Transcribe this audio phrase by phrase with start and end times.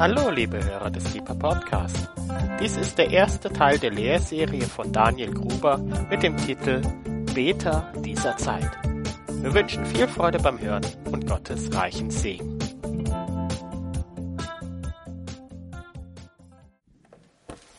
[0.00, 2.08] Hallo, liebe Hörer des Keeper Podcast.
[2.60, 5.78] Dies ist der erste Teil der Lehrserie von Daniel Gruber
[6.08, 6.82] mit dem Titel
[7.34, 8.70] Beter dieser Zeit.
[9.42, 12.60] Wir wünschen viel Freude beim Hören und Gottes reichen Segen.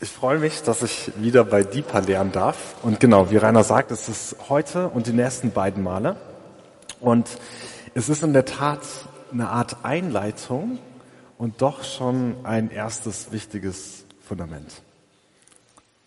[0.02, 2.74] Ich freue mich, dass ich wieder bei Deepa lernen darf.
[2.82, 6.16] Und genau, wie Rainer sagt, es ist heute und die nächsten beiden Male.
[7.00, 7.30] Und
[7.94, 8.82] es ist in der Tat
[9.32, 10.78] eine Art Einleitung
[11.40, 14.82] und doch schon ein erstes wichtiges Fundament.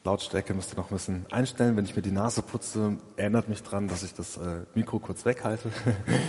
[0.04, 1.76] Lautstärke müsst ihr noch ein bisschen einstellen.
[1.76, 5.26] Wenn ich mir die Nase putze, erinnert mich dran, dass ich das äh, Mikro kurz
[5.26, 5.72] weghalte.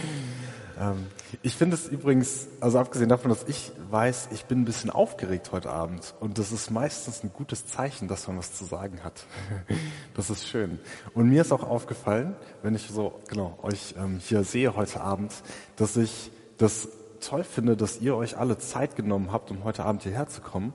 [0.80, 1.06] ähm,
[1.42, 5.52] ich finde es übrigens, also abgesehen davon, dass ich weiß, ich bin ein bisschen aufgeregt
[5.52, 9.26] heute Abend und das ist meistens ein gutes Zeichen, dass man was zu sagen hat.
[10.14, 10.78] das ist schön.
[11.12, 15.34] Und mir ist auch aufgefallen, wenn ich so genau euch ähm, hier sehe heute Abend,
[15.76, 16.88] dass ich das
[17.24, 20.72] toll finde, dass ihr euch alle Zeit genommen habt, um heute Abend hierher zu kommen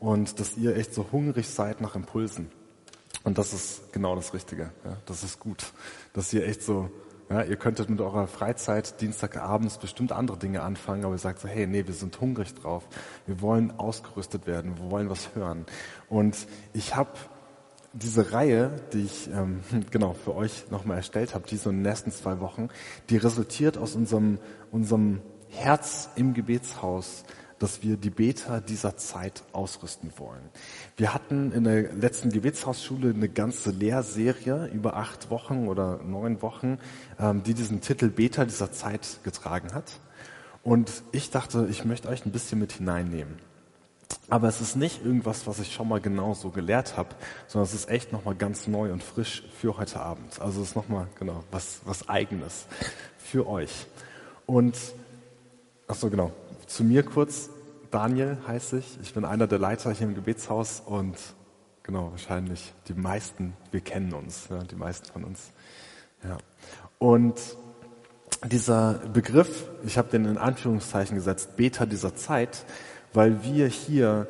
[0.00, 2.50] und dass ihr echt so hungrig seid nach Impulsen.
[3.24, 4.72] Und das ist genau das Richtige.
[4.84, 5.72] Ja, das ist gut,
[6.12, 6.90] dass ihr echt so,
[7.30, 11.48] ja, ihr könntet mit eurer Freizeit Dienstagabends bestimmt andere Dinge anfangen, aber ihr sagt so,
[11.48, 12.84] hey, nee, wir sind hungrig drauf.
[13.26, 15.66] Wir wollen ausgerüstet werden, wir wollen was hören.
[16.08, 17.12] Und ich habe
[17.92, 19.60] diese Reihe, die ich ähm,
[19.90, 22.68] genau für euch nochmal erstellt habe, diese in den nächsten zwei Wochen,
[23.08, 24.38] die resultiert aus unserem,
[24.72, 25.20] unserem
[25.52, 27.24] Herz im Gebetshaus,
[27.58, 30.42] dass wir die Beter dieser Zeit ausrüsten wollen.
[30.96, 36.78] Wir hatten in der letzten Gebetshausschule eine ganze Lehrserie über acht Wochen oder neun Wochen,
[37.20, 40.00] ähm, die diesen Titel Beter dieser Zeit getragen hat.
[40.64, 43.38] Und ich dachte, ich möchte euch ein bisschen mit hineinnehmen.
[44.28, 47.10] Aber es ist nicht irgendwas, was ich schon mal genau so gelehrt habe,
[47.46, 50.40] sondern es ist echt nochmal ganz neu und frisch für heute Abend.
[50.40, 52.66] Also es ist nochmal genau was, was eigenes
[53.18, 53.86] für euch.
[54.46, 54.76] Und
[55.92, 56.32] Ach so, genau.
[56.66, 57.50] Zu mir kurz.
[57.90, 58.98] Daniel heiße ich.
[59.02, 61.18] Ich bin einer der Leiter hier im Gebetshaus und
[61.82, 65.50] genau, wahrscheinlich die meisten, wir kennen uns, ja, die meisten von uns.
[66.24, 66.38] Ja.
[66.98, 67.38] Und
[68.46, 72.64] dieser Begriff, ich habe den in Anführungszeichen gesetzt, Beta dieser Zeit,
[73.12, 74.28] weil wir hier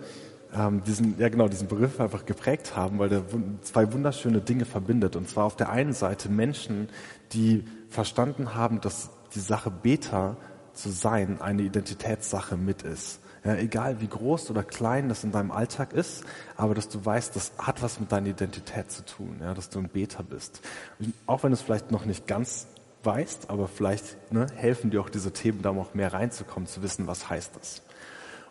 [0.52, 3.22] ähm, diesen, ja genau, diesen Begriff einfach geprägt haben, weil der
[3.60, 5.14] zwei wunderschöne Dinge verbindet.
[5.14, 6.88] Und zwar auf der einen Seite Menschen,
[7.30, 10.36] die verstanden haben, dass die Sache Beta
[10.74, 13.20] zu sein eine Identitätssache mit ist.
[13.44, 16.22] Ja, egal wie groß oder klein das in deinem Alltag ist,
[16.56, 19.80] aber dass du weißt, das hat was mit deiner Identität zu tun, ja, dass du
[19.80, 20.60] ein Beter bist.
[21.00, 22.68] Und auch wenn du es vielleicht noch nicht ganz
[23.02, 27.08] weißt, aber vielleicht ne, helfen dir auch diese Themen, da noch mehr reinzukommen, zu wissen,
[27.08, 27.82] was heißt das.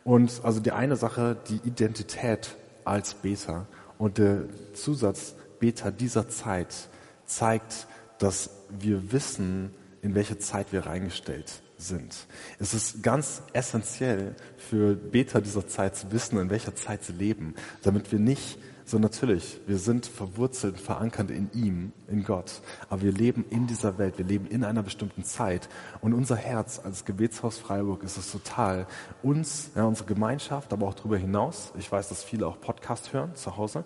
[0.04, 3.68] Und also die eine Sache, die Identität als Beter
[3.98, 4.44] und der
[4.74, 6.90] Zusatz Beter dieser Zeit
[7.26, 7.88] zeigt,
[8.18, 12.28] dass wir wissen, in welche Zeit wir reingestellt sind.
[12.60, 17.56] Es ist ganz essentiell für Beter dieser Zeit zu wissen, in welcher Zeit sie leben,
[17.84, 18.58] damit wir nicht
[18.92, 23.98] so natürlich, wir sind verwurzelt, verankert in ihm, in Gott, aber wir leben in dieser
[23.98, 25.70] Welt, wir leben in einer bestimmten Zeit
[26.02, 28.88] und unser Herz als Gebetshaus Freiburg ist es total,
[29.24, 33.34] uns, ja, unsere Gemeinschaft, aber auch darüber hinaus, ich weiß, dass viele auch Podcast hören
[33.34, 33.86] zu Hause,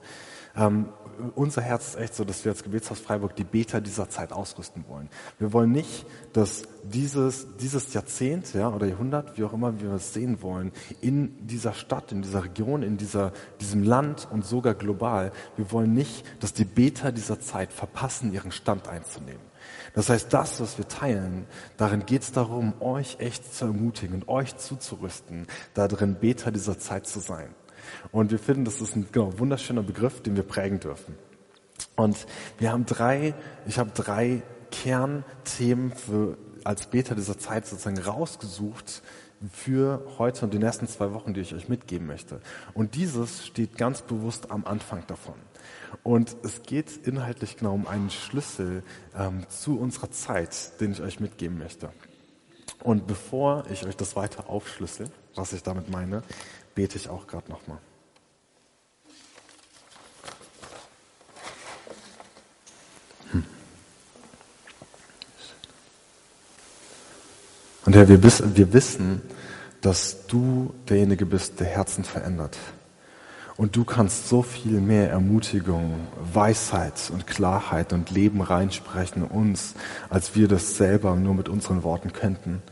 [0.57, 0.87] ähm,
[1.35, 4.85] unser Herz ist echt so, dass wir als Gebetshaus Freiburg die Beter dieser Zeit ausrüsten
[4.87, 5.09] wollen.
[5.39, 10.13] Wir wollen nicht, dass dieses, dieses Jahrzehnt ja, oder Jahrhundert, wie auch immer wir es
[10.13, 14.94] sehen wollen, in dieser Stadt, in dieser Region, in dieser, diesem Land und sogar global,
[14.99, 19.41] wir wollen nicht, dass die Beter dieser Zeit verpassen, ihren Stand einzunehmen.
[19.93, 21.45] Das heißt, das, was wir teilen,
[21.77, 27.07] darin geht es darum, euch echt zu ermutigen und euch zuzurüsten, darin Beter dieser Zeit
[27.07, 27.55] zu sein.
[28.11, 31.15] Und wir finden, das ist ein genau, wunderschöner Begriff, den wir prägen dürfen.
[31.95, 32.27] Und
[32.57, 33.33] wir haben drei,
[33.67, 34.41] ich habe drei
[34.71, 39.01] Kernthemen für, als Beter dieser Zeit sozusagen rausgesucht
[39.51, 42.41] für heute und die nächsten zwei Wochen, die ich euch mitgeben möchte.
[42.73, 45.35] Und dieses steht ganz bewusst am Anfang davon.
[46.03, 48.83] Und es geht inhaltlich genau um einen Schlüssel
[49.17, 51.89] ähm, zu unserer Zeit, den ich euch mitgeben möchte.
[52.79, 56.21] Und bevor ich euch das weiter aufschlüssel, was ich damit meine,
[56.75, 57.79] bete ich auch gerade nochmal.
[63.31, 63.45] Hm.
[67.85, 69.21] Und Herr, wir, wir wissen,
[69.85, 72.57] dass du derjenige bist, der Herzen verändert.
[73.55, 79.75] Und du kannst so viel mehr Ermutigung, Weisheit und Klarheit und Leben reinsprechen in uns,
[80.09, 82.63] als wir das selber nur mit unseren Worten könnten.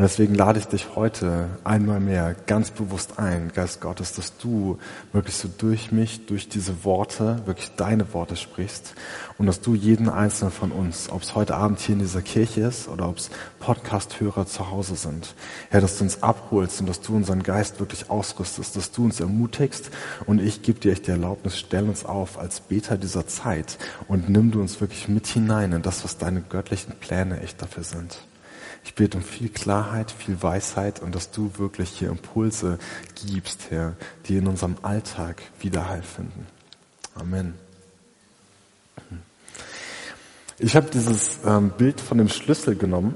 [0.00, 4.78] Und deswegen lade ich dich heute einmal mehr ganz bewusst ein, Geist Gottes, dass du
[5.12, 8.94] wirklich so durch mich, durch diese Worte, wirklich deine Worte sprichst
[9.36, 12.62] und dass du jeden einzelnen von uns, ob es heute Abend hier in dieser Kirche
[12.62, 15.34] ist oder ob es Podcast-Hörer zu Hause sind,
[15.68, 19.20] Herr, dass du uns abholst und dass du unseren Geist wirklich ausrüstest, dass du uns
[19.20, 19.90] ermutigst
[20.24, 23.76] und ich gebe dir echt die Erlaubnis, stell uns auf als Beter dieser Zeit
[24.08, 27.84] und nimm du uns wirklich mit hinein in das, was deine göttlichen Pläne echt dafür
[27.84, 28.29] sind.
[28.84, 32.78] Ich bete um viel Klarheit, viel Weisheit und dass du wirklich hier Impulse
[33.26, 33.94] gibst, Herr,
[34.26, 36.46] die in unserem Alltag Widerhall finden.
[37.14, 37.54] Amen.
[40.58, 43.14] Ich habe dieses ähm, Bild von dem Schlüssel genommen,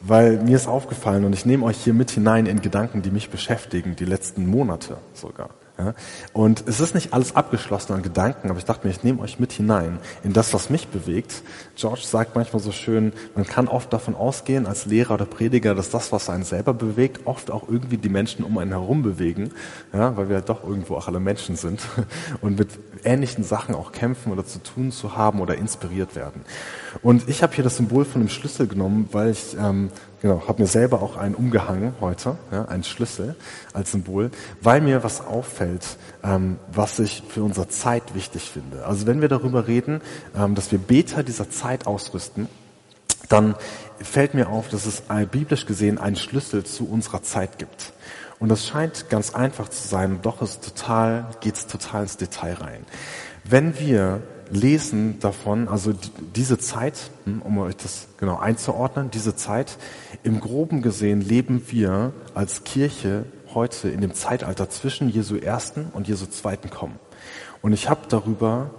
[0.00, 3.30] weil mir ist aufgefallen und ich nehme euch hier mit hinein in Gedanken, die mich
[3.30, 5.50] beschäftigen, die letzten Monate sogar.
[5.80, 5.94] Ja?
[6.32, 9.38] Und es ist nicht alles abgeschlossen an Gedanken, aber ich dachte mir, ich nehme euch
[9.38, 11.42] mit hinein in das, was mich bewegt.
[11.76, 15.90] George sagt manchmal so schön, man kann oft davon ausgehen, als Lehrer oder Prediger, dass
[15.90, 19.52] das, was einen selber bewegt, oft auch irgendwie die Menschen um einen herum bewegen,
[19.92, 21.80] ja, weil wir ja doch irgendwo auch alle Menschen sind
[22.40, 22.68] und mit
[23.04, 26.42] ähnlichen Sachen auch kämpfen oder zu tun zu haben oder inspiriert werden.
[27.02, 29.90] Und ich habe hier das Symbol von dem Schlüssel genommen, weil ich ähm,
[30.22, 33.36] Genau, habe mir selber auch einen umgehangen heute, ja, einen Schlüssel
[33.72, 34.30] als Symbol,
[34.60, 38.84] weil mir was auffällt, ähm, was ich für unsere Zeit wichtig finde.
[38.84, 40.02] Also wenn wir darüber reden,
[40.36, 42.48] ähm, dass wir Beter dieser Zeit ausrüsten,
[43.30, 43.54] dann
[44.02, 47.92] fällt mir auf, dass es biblisch gesehen einen Schlüssel zu unserer Zeit gibt.
[48.40, 52.84] Und das scheint ganz einfach zu sein, doch ist total, geht's total ins Detail rein.
[53.44, 55.92] Wenn wir lesen davon, also
[56.34, 59.78] diese Zeit, hm, um euch das genau einzuordnen, diese Zeit,
[60.22, 63.24] im groben gesehen leben wir als Kirche
[63.54, 66.98] heute in dem Zeitalter zwischen Jesu ersten und Jesu zweiten Kommen.
[67.62, 68.70] Und ich habe darüber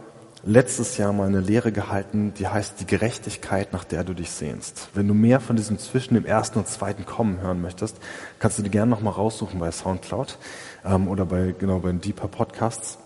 [0.43, 4.89] letztes Jahr mal eine Lehre gehalten, die heißt die Gerechtigkeit, nach der du dich sehnst.
[4.93, 7.97] Wenn du mehr von diesem zwischen dem ersten und zweiten Kommen hören möchtest,
[8.39, 10.37] kannst du die gerne nochmal raussuchen bei Soundcloud
[10.85, 12.97] ähm, oder bei genau bei den Deeper Podcasts.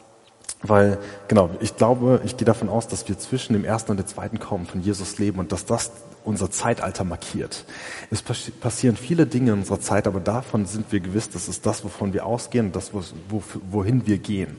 [0.67, 0.97] Weil,
[1.27, 4.39] genau, ich glaube, ich gehe davon aus, dass wir zwischen dem ersten und dem zweiten
[4.39, 5.91] Kommen von Jesus leben und dass das
[6.23, 7.65] unser Zeitalter markiert.
[8.09, 11.83] Es passieren viele Dinge in unserer Zeit, aber davon sind wir gewiss, das ist das,
[11.83, 12.91] wovon wir ausgehen und das,
[13.69, 14.57] wohin wir gehen.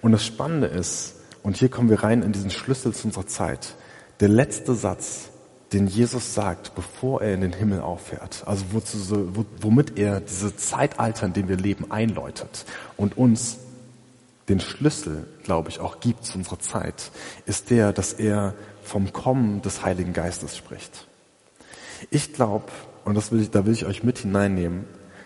[0.00, 3.74] Und das Spannende ist, und hier kommen wir rein in diesen Schlüssel zu unserer Zeit,
[4.20, 5.28] der letzte Satz,
[5.72, 11.26] den Jesus sagt, bevor er in den Himmel auffährt, also wozu, womit er diese Zeitalter,
[11.26, 12.64] in dem wir leben, einläutet
[12.96, 13.58] und uns
[14.48, 17.10] den Schlüssel, glaube ich, auch gibt zu unserer Zeit,
[17.46, 21.06] ist der, dass er vom Kommen des Heiligen Geistes spricht.
[22.10, 22.66] Ich glaube,
[23.04, 24.84] und das will ich, da will ich euch mit hineinnehmen,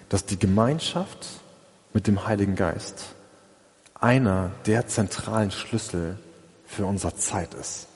[0.08, 1.26] dass die Gemeinschaft
[1.93, 3.14] mit dem Heiligen Geist
[3.94, 6.19] einer der zentralen Schlüssel
[6.67, 7.87] für unsere Zeit ist.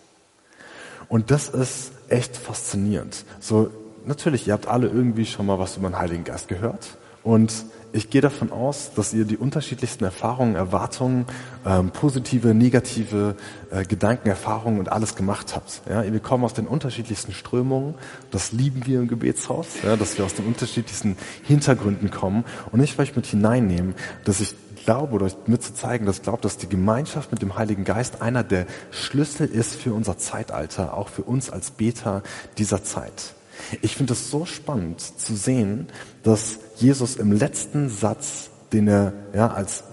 [1.08, 3.24] Und das ist echt faszinierend.
[3.40, 3.70] So,
[4.04, 6.98] natürlich, ihr habt alle irgendwie schon mal was über den Heiligen Geist gehört.
[7.22, 7.52] Und
[7.94, 11.26] ich gehe davon aus, dass ihr die unterschiedlichsten Erfahrungen, Erwartungen,
[11.64, 13.36] ähm, positive, negative
[13.70, 15.82] äh, Gedanken, Erfahrungen und alles gemacht habt.
[15.88, 17.94] Ja, wir kommen aus den unterschiedlichsten Strömungen.
[18.32, 22.44] Das lieben wir im Gebetshaus, ja, dass wir aus den unterschiedlichsten Hintergründen kommen.
[22.72, 23.94] Und ich euch mit hineinnehmen,
[24.24, 27.56] dass ich glaube oder mit zu zeigen, dass ich glaube, dass die Gemeinschaft mit dem
[27.56, 32.22] Heiligen Geist einer der Schlüssel ist für unser Zeitalter, auch für uns als Beter
[32.58, 33.34] dieser Zeit.
[33.82, 35.88] Ich finde es so spannend zu sehen,
[36.22, 39.84] dass Jesus im letzten Satz, den er ja als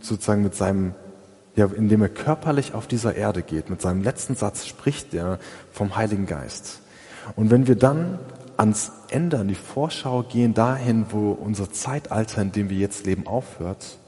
[0.00, 0.94] sozusagen mit seinem
[1.56, 5.38] ja, indem er körperlich auf dieser Erde geht, mit seinem letzten Satz spricht er
[5.72, 6.80] vom Heiligen Geist.
[7.34, 8.18] Und wenn wir dann
[8.58, 13.26] ans Ende, an die Vorschau gehen, dahin, wo unser Zeitalter, in dem wir jetzt leben,
[13.26, 13.98] aufhört,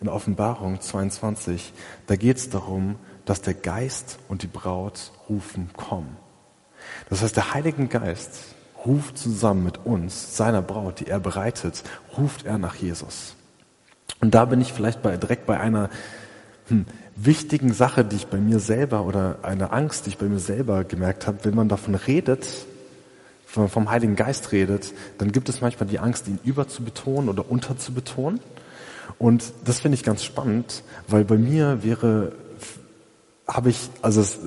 [0.00, 1.72] in Offenbarung 22,
[2.06, 6.16] da geht es darum, dass der Geist und die Braut rufen, komm.
[7.10, 8.54] Das heißt, der Heilige Geist
[8.86, 11.82] ruft zusammen mit uns, seiner Braut, die er bereitet,
[12.16, 13.34] ruft er nach Jesus.
[14.20, 15.90] Und da bin ich vielleicht bei, direkt bei einer
[16.68, 20.38] hm, wichtigen Sache, die ich bei mir selber oder einer Angst, die ich bei mir
[20.38, 22.46] selber gemerkt habe, wenn man davon redet,
[23.46, 28.40] vom Heiligen Geist redet, dann gibt es manchmal die Angst, ihn überzubetonen oder unterzubetonen.
[29.18, 32.32] Und das finde ich ganz spannend, weil bei mir wäre,
[33.48, 34.38] habe ich, also es,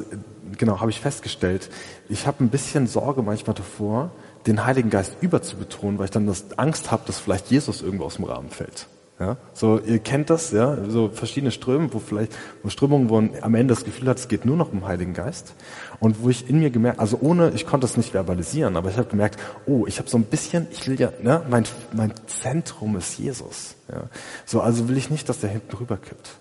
[0.58, 1.70] genau, habe ich festgestellt,
[2.10, 4.12] ich habe ein bisschen Sorge manchmal davor,
[4.48, 8.16] den Heiligen Geist überzubetonen, weil ich dann das Angst habe, dass vielleicht Jesus irgendwo aus
[8.16, 8.88] dem Rahmen fällt.
[9.22, 13.30] Ja, so ihr kennt das, ja, so verschiedene Ströme, wo vielleicht wo Strömungen, wo man
[13.42, 15.54] am Ende das Gefühl hat, es geht nur noch um Heiligen Geist
[16.00, 18.98] und wo ich in mir gemerkt, also ohne, ich konnte es nicht verbalisieren, aber ich
[18.98, 22.96] habe gemerkt, oh, ich habe so ein bisschen, ich will ja, ne, mein mein Zentrum
[22.96, 24.06] ist Jesus, ja,
[24.48, 26.32] so also will ich nicht, dass der hinten rüberkippt.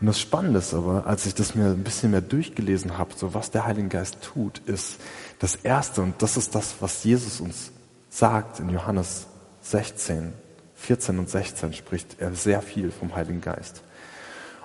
[0.00, 3.34] Und das Spannende ist aber, als ich das mir ein bisschen mehr durchgelesen habe, so
[3.34, 4.98] was der Heilige Geist tut, ist
[5.40, 7.72] das erste und das ist das, was Jesus uns
[8.10, 9.26] sagt in Johannes
[9.62, 10.34] 16,
[10.76, 13.82] 14 und 16 spricht er sehr viel vom Heiligen Geist.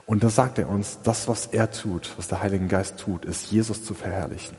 [0.05, 3.51] Und da sagt er uns, das, was er tut, was der Heilige Geist tut, ist
[3.51, 4.57] Jesus zu verherrlichen.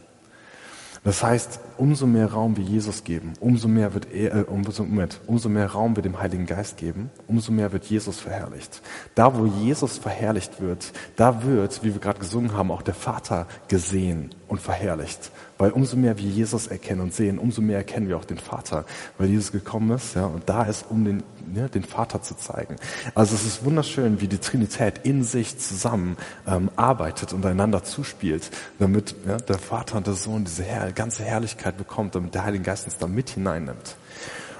[1.06, 5.20] Das heißt, umso mehr Raum wir Jesus geben, umso mehr wird er, äh, umso, Moment,
[5.28, 8.82] umso mehr Raum wir dem Heiligen Geist geben, umso mehr wird Jesus verherrlicht.
[9.14, 13.46] Da, wo Jesus verherrlicht wird, da wird, wie wir gerade gesungen haben, auch der Vater
[13.68, 15.30] gesehen und verherrlicht.
[15.58, 18.84] Weil umso mehr wir Jesus erkennen und sehen, umso mehr erkennen wir auch den Vater,
[19.18, 21.22] weil Jesus gekommen ist, ja, und da ist, um den,
[21.54, 22.76] ja, den Vater zu zeigen.
[23.14, 28.50] Also es ist wunderschön, wie die Trinität in sich zusammen ähm, arbeitet und einander zuspielt,
[28.78, 32.64] damit ja, der Vater und der Sohn diese Herr ganze Herrlichkeit bekommt, damit der Heilige
[32.64, 33.96] Geist uns da mit hineinnimmt.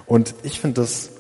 [0.07, 1.11] Und ich finde das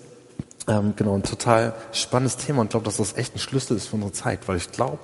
[0.68, 3.96] ähm, genau ein total spannendes Thema und glaube, dass das echt ein Schlüssel ist für
[3.96, 5.00] unsere Zeit, weil ich glaube,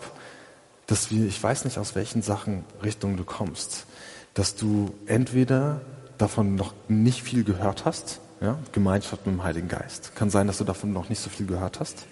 [0.93, 3.87] dass wir, ich weiß nicht, aus welchen Sachen Richtungen du kommst,
[4.35, 5.81] dass du entweder
[6.19, 10.15] davon noch nicht viel gehört hast, ja, Gemeinschaft mit dem Heiligen Geist.
[10.15, 12.05] Kann sein, dass du davon noch nicht so viel gehört hast.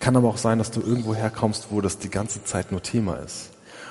[0.00, 3.18] Kann aber auch sein, dass du irgendwo herkommst, wo das die ganze Zeit nur Thema
[3.18, 3.50] ist.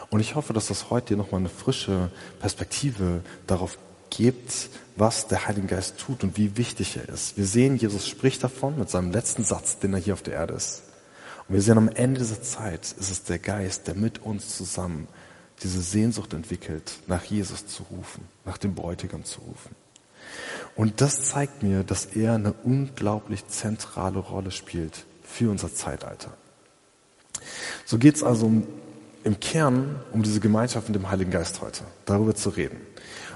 [0.09, 3.77] Und ich hoffe, dass das heute dir nochmal eine frische Perspektive darauf
[4.09, 7.37] gibt, was der Heilige Geist tut und wie wichtig er ist.
[7.37, 10.55] Wir sehen, Jesus spricht davon mit seinem letzten Satz, den er hier auf der Erde
[10.55, 10.83] ist.
[11.47, 15.07] Und wir sehen am Ende dieser Zeit ist es der Geist, der mit uns zusammen
[15.63, 19.75] diese Sehnsucht entwickelt, nach Jesus zu rufen, nach dem Bräutigam zu rufen.
[20.75, 26.35] Und das zeigt mir, dass er eine unglaublich zentrale Rolle spielt für unser Zeitalter.
[27.85, 28.51] So geht es also
[29.23, 32.79] im Kern um diese Gemeinschaft mit dem Heiligen Geist heute, darüber zu reden.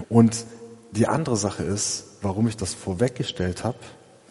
[0.09, 0.45] Und
[0.91, 3.77] die andere Sache ist, warum ich das vorweggestellt habe,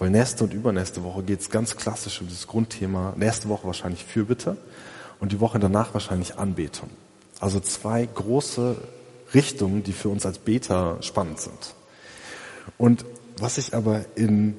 [0.01, 4.03] weil nächste und übernächste Woche geht es ganz klassisch um dieses Grundthema, nächste Woche wahrscheinlich
[4.03, 4.57] Fürbitte
[5.21, 6.89] und die Woche danach wahrscheinlich Anbetung.
[7.39, 8.77] Also zwei große
[9.35, 11.75] Richtungen, die für uns als Beter spannend sind.
[12.79, 13.05] Und
[13.39, 14.57] was ich aber in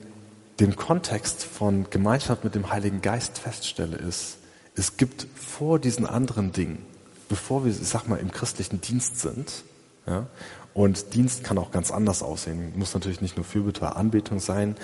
[0.60, 4.38] dem Kontext von Gemeinschaft mit dem Heiligen Geist feststelle, ist,
[4.76, 6.86] es gibt vor diesen anderen Dingen,
[7.30, 9.64] bevor wir, ich sag mal, im christlichen Dienst sind,
[10.06, 10.28] ja,
[10.74, 12.74] und Dienst kann auch ganz anders aussehen.
[12.78, 14.76] Muss natürlich nicht nur Fürbitte Anbetung sein.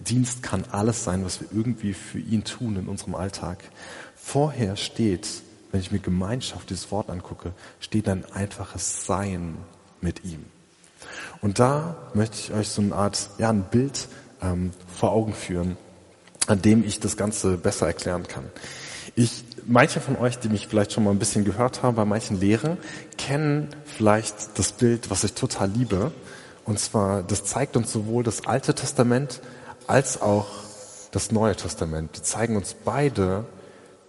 [0.00, 3.58] Dienst kann alles sein, was wir irgendwie für ihn tun in unserem Alltag.
[4.16, 5.26] Vorher steht
[5.72, 9.56] wenn ich mir Gemeinschaft, dieses Wort angucke, steht ein einfaches Sein
[10.00, 10.44] mit ihm.
[11.40, 14.08] Und da möchte ich euch so eine Art, ja, ein Bild
[14.42, 15.76] ähm, vor Augen führen,
[16.46, 18.44] an dem ich das Ganze besser erklären kann.
[19.14, 22.38] Ich, manche von euch, die mich vielleicht schon mal ein bisschen gehört haben bei manchen
[22.38, 22.76] Lehren,
[23.16, 26.12] kennen vielleicht das Bild, was ich total liebe.
[26.64, 29.40] Und zwar, das zeigt uns sowohl das Alte Testament
[29.90, 30.46] als auch
[31.10, 32.16] das Neue Testament.
[32.16, 33.44] Die zeigen uns beide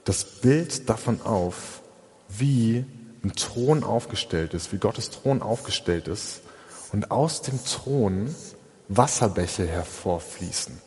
[0.03, 1.81] das Bild davon auf,
[2.29, 2.85] wie
[3.23, 6.41] ein Thron aufgestellt ist, wie Gottes Thron aufgestellt ist
[6.91, 8.33] und aus dem Thron
[8.89, 10.79] Wasserbäche hervorfließen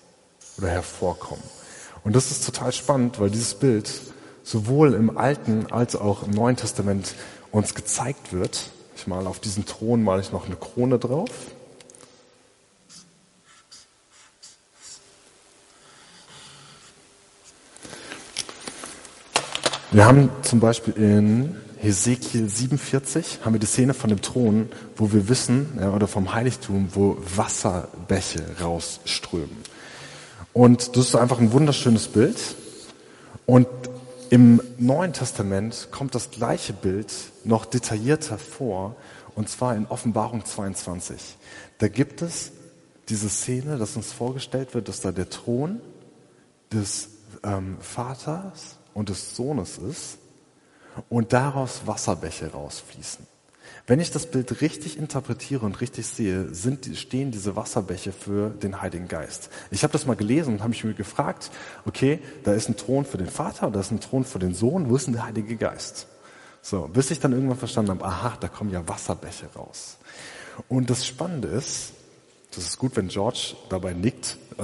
[0.59, 1.45] oder hervorkommen.
[2.05, 3.91] Und das ist total spannend, weil dieses Bild
[4.45, 7.17] sowohl im Alten als auch im Neuen Testament
[7.51, 8.71] uns gezeigt wird.
[8.95, 11.31] Ich mal auf diesen Thron male ich noch eine Krone drauf.
[19.95, 25.13] Wir haben zum Beispiel in Hesekiel 47 haben wir die Szene von dem Thron, wo
[25.13, 29.57] wir wissen, ja, oder vom Heiligtum, wo Wasserbäche rausströmen.
[30.53, 32.57] Und das ist einfach ein wunderschönes Bild.
[33.47, 33.69] Und
[34.31, 37.13] im Neuen Testament kommt das gleiche Bild
[37.45, 38.97] noch detaillierter vor,
[39.37, 41.37] und zwar in Offenbarung 22.
[41.79, 42.51] Da gibt es
[43.09, 45.81] diese Szene, dass uns vorgestellt wird, dass da der Thron
[46.73, 47.11] des
[47.45, 50.19] ähm, Vaters und des Sohnes ist
[51.09, 53.27] und daraus Wasserbäche rausfließen.
[53.87, 58.81] Wenn ich das Bild richtig interpretiere und richtig sehe, sind, stehen diese Wasserbäche für den
[58.81, 59.51] Heiligen Geist.
[59.71, 61.51] Ich habe das mal gelesen und habe mich gefragt,
[61.85, 64.89] okay, da ist ein Thron für den Vater, da ist ein Thron für den Sohn,
[64.89, 66.07] wo ist denn der Heilige Geist?
[66.63, 69.99] So, bis ich dann irgendwann verstanden habe, aha, da kommen ja Wasserbäche raus.
[70.69, 71.93] Und das Spannende ist,
[72.55, 74.39] das ist gut, wenn George dabei nickt.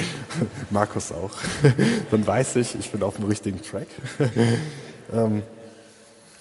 [0.70, 1.32] Markus auch.
[2.10, 3.88] Dann weiß ich, ich bin auf dem richtigen Track.
[5.12, 5.42] ähm,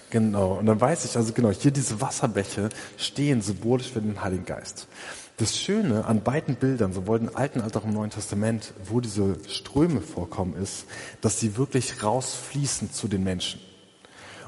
[0.09, 0.53] genau.
[0.53, 4.87] Und dann weiß ich, also genau, hier diese Wasserbäche stehen symbolisch für den Heiligen Geist.
[5.37, 9.37] Das Schöne an beiden Bildern, sowohl im Alten als auch im Neuen Testament, wo diese
[9.47, 10.85] Ströme vorkommen, ist,
[11.21, 13.59] dass sie wirklich rausfließen zu den Menschen.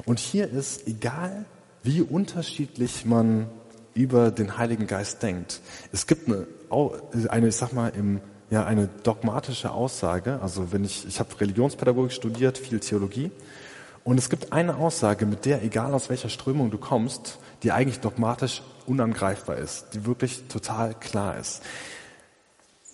[0.05, 1.45] Und hier ist, egal
[1.83, 3.47] wie unterschiedlich man
[3.93, 6.47] über den Heiligen Geist denkt, es gibt eine,
[7.29, 8.21] eine ich sag mal, im
[8.53, 10.39] ja eine dogmatische Aussage.
[10.41, 13.31] Also wenn ich, ich habe Religionspädagogik studiert, viel Theologie.
[14.03, 17.99] Und es gibt eine Aussage, mit der, egal aus welcher Strömung du kommst, die eigentlich
[17.99, 21.63] dogmatisch unangreifbar ist, die wirklich total klar ist.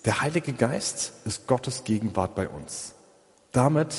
[0.04, 2.94] Der Heilige Geist ist Gottes Gegenwart bei uns.
[3.52, 3.94] Damit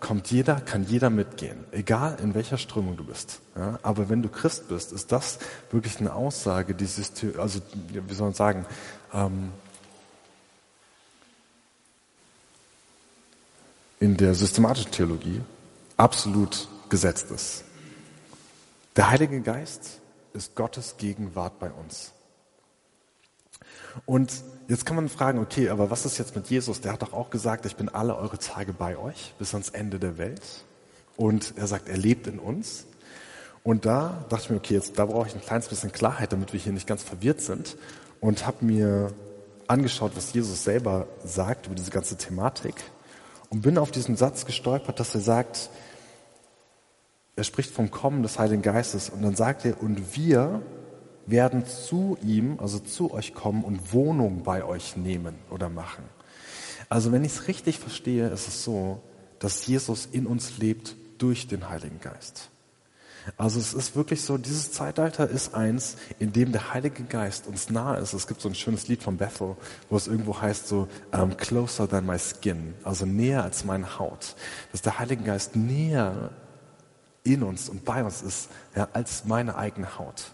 [0.00, 3.40] kommt jeder, kann jeder mitgehen, egal in welcher Strömung du bist.
[3.56, 5.38] Ja, aber wenn du Christ bist, ist das
[5.70, 6.86] wirklich eine Aussage, die
[7.38, 8.66] also wie soll man sagen,
[9.12, 9.50] ähm,
[14.02, 15.40] in der systematischen Theologie
[15.96, 17.62] absolut gesetzt ist.
[18.96, 20.00] Der Heilige Geist
[20.32, 22.10] ist Gottes Gegenwart bei uns.
[24.04, 26.80] Und jetzt kann man fragen, okay, aber was ist jetzt mit Jesus?
[26.80, 30.00] Der hat doch auch gesagt, ich bin alle eure Tage bei euch bis ans Ende
[30.00, 30.42] der Welt.
[31.16, 32.86] Und er sagt, er lebt in uns.
[33.62, 36.52] Und da dachte ich mir, okay, jetzt da brauche ich ein kleines bisschen Klarheit, damit
[36.52, 37.76] wir hier nicht ganz verwirrt sind.
[38.20, 39.12] Und habe mir
[39.68, 42.74] angeschaut, was Jesus selber sagt über diese ganze Thematik.
[43.52, 45.68] Und bin auf diesen Satz gestolpert, dass er sagt,
[47.36, 49.10] er spricht vom Kommen des Heiligen Geistes.
[49.10, 50.62] Und dann sagt er, und wir
[51.26, 56.04] werden zu ihm, also zu euch kommen und Wohnung bei euch nehmen oder machen.
[56.88, 59.02] Also wenn ich es richtig verstehe, ist es so,
[59.38, 62.48] dass Jesus in uns lebt durch den Heiligen Geist.
[63.36, 67.70] Also es ist wirklich so, dieses Zeitalter ist eins, in dem der Heilige Geist uns
[67.70, 68.12] nahe ist.
[68.12, 69.56] Es gibt so ein schönes Lied von Bethel,
[69.88, 74.34] wo es irgendwo heißt so, um, closer than my skin, also näher als meine Haut.
[74.72, 76.30] Dass der Heilige Geist näher
[77.24, 80.32] in uns und bei uns ist, ja, als meine eigene Haut.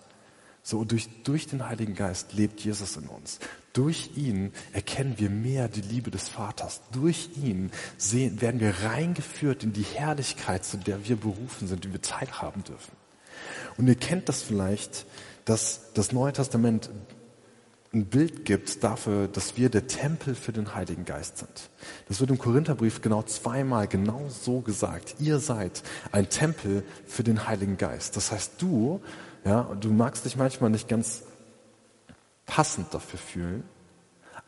[0.68, 3.38] So durch, durch den Heiligen Geist lebt Jesus in uns.
[3.72, 6.82] Durch ihn erkennen wir mehr die Liebe des Vaters.
[6.92, 11.92] Durch ihn sehen, werden wir reingeführt in die Herrlichkeit, zu der wir berufen sind, die
[11.92, 12.92] wir teilhaben dürfen.
[13.78, 15.06] Und ihr kennt das vielleicht,
[15.46, 16.90] dass das Neue Testament
[17.94, 21.70] ein Bild gibt dafür, dass wir der Tempel für den Heiligen Geist sind.
[22.08, 25.14] Das wird im Korintherbrief genau zweimal genau so gesagt.
[25.18, 25.82] Ihr seid
[26.12, 28.18] ein Tempel für den Heiligen Geist.
[28.18, 29.00] Das heißt, du
[29.44, 31.22] ja, und du magst dich manchmal nicht ganz
[32.46, 33.64] passend dafür fühlen,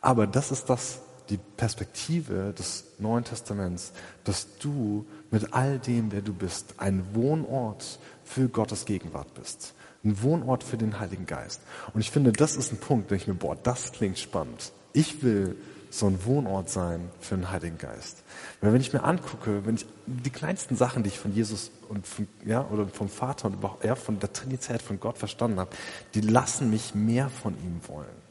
[0.01, 3.93] aber das ist das, die Perspektive des Neuen Testaments,
[4.23, 9.73] dass du mit all dem, wer du bist, ein Wohnort für Gottes Gegenwart bist.
[10.03, 11.61] Ein Wohnort für den Heiligen Geist.
[11.93, 14.73] Und ich finde, das ist ein Punkt, da ich mir, boah, das klingt spannend.
[14.93, 15.55] Ich will
[15.91, 18.23] so ein Wohnort sein für den Heiligen Geist.
[18.61, 22.07] Weil wenn ich mir angucke, wenn ich die kleinsten Sachen, die ich von Jesus und
[22.07, 25.75] von, ja, oder vom Vater und überhaupt, ja, von der Trinität von Gott verstanden habe,
[26.13, 28.21] die lassen mich mehr von ihm wollen.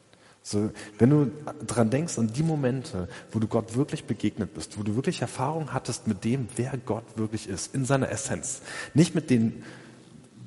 [0.43, 1.31] So, wenn du
[1.67, 5.75] dran denkst an die Momente, wo du Gott wirklich begegnet bist, wo du wirklich Erfahrung
[5.75, 8.63] hattest mit dem, wer Gott wirklich ist, in seiner Essenz.
[8.95, 9.63] Nicht mit den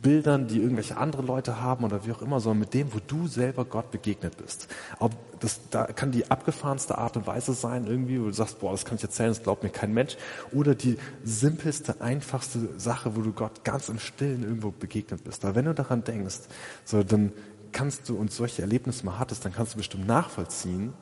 [0.04, 3.28] Bildern, die irgendwelche andere Leute haben oder wie auch immer, sondern mit dem, wo du
[3.28, 4.68] selber Gott begegnet bist.
[5.00, 8.72] Ob das, da kann die abgefahrenste Art und Weise sein, irgendwie, wo du sagst, boah,
[8.72, 10.16] das kann ich erzählen, das glaubt mir kein Mensch.
[10.52, 15.44] Oder die simpelste, einfachste Sache, wo du Gott ganz im Stillen irgendwo begegnet bist.
[15.44, 16.42] Aber wenn du daran denkst,
[16.86, 17.32] so, dann
[17.72, 20.94] kannst du und solche Erlebnisse mal hattest, dann kannst du bestimmt nachvollziehen,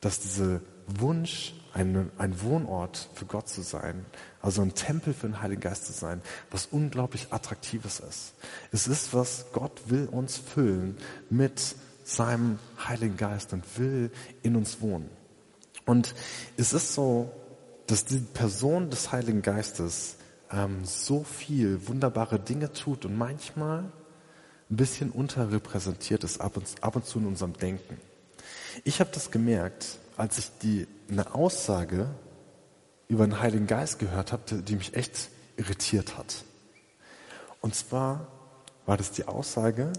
[0.00, 4.04] dass diese Wunsch, ein, ein Wohnort für Gott zu sein,
[4.42, 8.34] also ein Tempel für den Heiligen Geist zu sein, was unglaublich Attraktives ist.
[8.72, 10.96] Es ist was, Gott will uns füllen
[11.30, 14.10] mit seinem Heiligen Geist und will
[14.42, 15.08] in uns wohnen.
[15.84, 16.14] Und
[16.56, 17.30] es ist so,
[17.86, 20.16] dass die Person des Heiligen Geistes
[20.50, 23.84] ähm, so viel wunderbare Dinge tut und manchmal
[24.70, 27.98] ein bisschen unterrepräsentiert ist ab und, ab und zu in unserem Denken.
[28.84, 32.08] Ich habe das gemerkt, als ich die, eine Aussage
[33.08, 36.44] über den Heiligen Geist gehört habe, die mich echt irritiert hat.
[37.60, 38.26] Und zwar
[38.86, 39.92] war das die Aussage,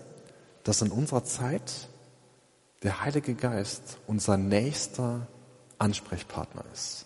[0.64, 1.90] dass in unserer Zeit
[2.84, 5.28] der Heilige Geist unser nächster
[5.78, 7.06] Ansprechpartner ist.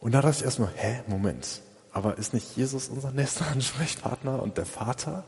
[0.00, 4.58] Und da dachte ich erstmal, hä, Moment, aber ist nicht Jesus unser nächster Ansprechpartner und
[4.58, 5.24] der Vater?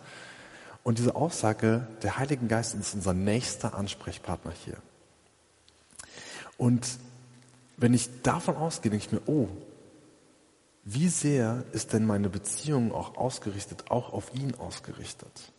[0.83, 4.77] Und diese Aussage, der Heilige Geist ist unser nächster Ansprechpartner hier.
[6.57, 6.99] Und
[7.77, 9.49] wenn ich davon ausgehe, denke ich mir, oh,
[10.85, 15.53] wie sehr ist denn meine Beziehung auch ausgerichtet, auch auf ihn ausgerichtet?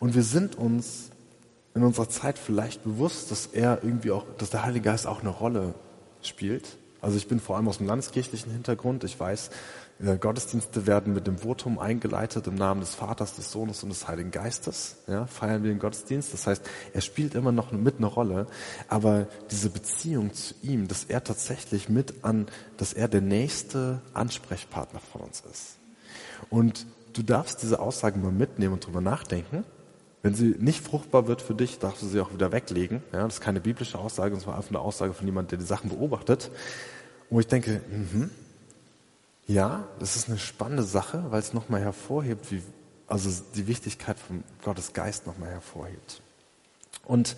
[0.00, 1.10] Und wir sind uns
[1.74, 5.28] in unserer Zeit vielleicht bewusst, dass er irgendwie auch, dass der Heilige Geist auch eine
[5.28, 5.74] Rolle
[6.22, 6.76] spielt.
[7.00, 9.04] Also ich bin vor allem aus dem landeskirchlichen Hintergrund.
[9.04, 9.50] Ich weiß,
[10.00, 14.30] Gottesdienste werden mit dem Votum eingeleitet im Namen des Vaters, des Sohnes und des Heiligen
[14.30, 14.98] Geistes.
[15.08, 16.32] Ja, feiern wir den Gottesdienst.
[16.32, 18.46] Das heißt, er spielt immer noch mit eine Rolle.
[18.88, 25.00] Aber diese Beziehung zu ihm, dass er tatsächlich mit an, dass er der nächste Ansprechpartner
[25.00, 25.78] von uns ist.
[26.48, 29.64] Und du darfst diese Aussagen mal mitnehmen und drüber nachdenken.
[30.22, 33.02] Wenn sie nicht fruchtbar wird für dich, darfst du sie auch wieder weglegen.
[33.12, 35.90] Ja, das ist keine biblische Aussage, war einfach eine Aussage von jemandem, der die Sachen
[35.90, 36.52] beobachtet.
[37.30, 38.30] Wo ich denke, mhm,
[39.48, 42.62] ja, das ist eine spannende Sache, weil es nochmal hervorhebt, wie
[43.06, 46.20] also die Wichtigkeit von Gottes Geist nochmal hervorhebt.
[47.04, 47.36] Und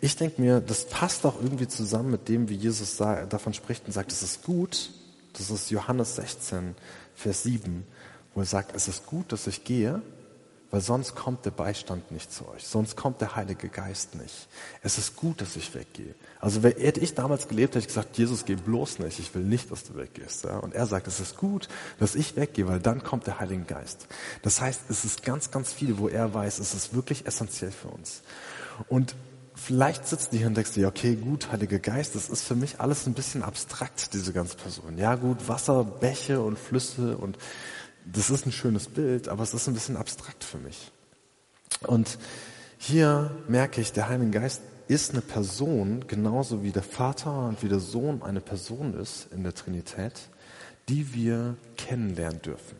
[0.00, 3.92] ich denke mir, das passt auch irgendwie zusammen mit dem, wie Jesus davon spricht und
[3.92, 4.90] sagt, es ist gut,
[5.34, 6.74] das ist Johannes 16,
[7.14, 7.86] Vers 7,
[8.34, 10.00] wo er sagt, es ist gut, dass ich gehe,
[10.70, 14.48] weil sonst kommt der Beistand nicht zu euch, sonst kommt der Heilige Geist nicht.
[14.82, 16.14] Es ist gut, dass ich weggehe.
[16.38, 19.70] Also hätte ich damals gelebt, hätte ich gesagt, Jesus, geh bloß nicht, ich will nicht,
[19.70, 20.44] dass du weggehst.
[20.44, 24.06] Und er sagt, es ist gut, dass ich weggehe, weil dann kommt der Heilige Geist.
[24.42, 27.88] Das heißt, es ist ganz, ganz viel, wo er weiß, es ist wirklich essentiell für
[27.88, 28.22] uns.
[28.88, 29.14] Und
[29.54, 32.80] vielleicht sitzt du hier und denkst dir, okay, gut, Heiliger Geist, das ist für mich
[32.80, 34.96] alles ein bisschen abstrakt, diese ganze Person.
[34.96, 37.36] Ja gut, Wasser, Bäche und Flüsse und
[38.04, 40.90] das ist ein schönes Bild, aber es ist ein bisschen abstrakt für mich.
[41.86, 42.18] Und
[42.78, 47.68] hier merke ich, der Heilige Geist ist eine Person, genauso wie der Vater und wie
[47.68, 50.14] der Sohn eine Person ist in der Trinität,
[50.88, 52.76] die wir kennenlernen dürfen.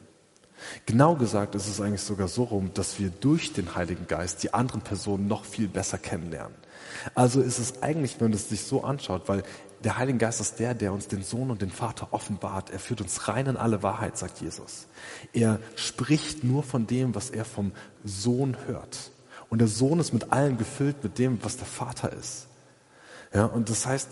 [0.87, 4.53] Genau gesagt ist es eigentlich sogar so rum, dass wir durch den Heiligen Geist die
[4.53, 6.55] anderen Personen noch viel besser kennenlernen.
[7.15, 9.43] Also ist es eigentlich, wenn man es sich so anschaut, weil
[9.85, 12.71] der Heilige Geist ist der, der uns den Sohn und den Vater offenbart.
[12.71, 14.87] Er führt uns rein in alle Wahrheit, sagt Jesus.
[15.33, 17.73] Er spricht nur von dem, was er vom
[18.05, 19.11] Sohn hört.
[19.49, 22.47] Und der Sohn ist mit allem gefüllt, mit dem, was der Vater ist.
[23.33, 24.09] Ja, und das heißt,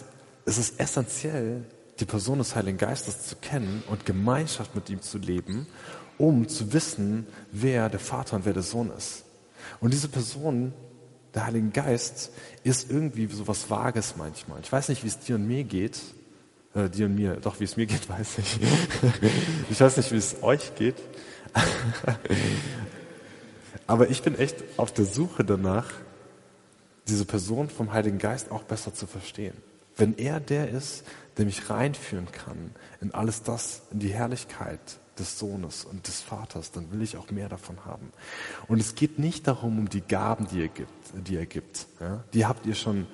[0.46, 1.64] es ist essentiell,
[2.00, 5.66] die Person des Heiligen Geistes zu kennen und Gemeinschaft mit ihm zu leben,
[6.16, 9.24] um zu wissen, wer der Vater und wer der Sohn ist.
[9.80, 10.72] Und diese Person
[11.38, 12.32] der Heilige Geist
[12.64, 14.58] ist irgendwie so was Vages manchmal.
[14.60, 16.00] Ich weiß nicht, wie es dir und mir geht.
[16.74, 18.58] Äh, dir und mir, doch wie es mir geht, weiß ich.
[19.70, 20.96] ich weiß nicht, wie es euch geht.
[23.86, 25.86] Aber ich bin echt auf der Suche danach,
[27.06, 29.54] diese Person vom Heiligen Geist auch besser zu verstehen.
[29.96, 31.04] Wenn er der ist,
[31.36, 34.80] der mich reinführen kann in alles das, in die Herrlichkeit,
[35.18, 38.12] des Sohnes und des Vaters, dann will ich auch mehr davon haben.
[38.66, 40.92] Und es geht nicht darum, um die Gaben, die er gibt.
[41.26, 42.24] Die, er gibt ja?
[42.34, 43.06] die habt ihr schon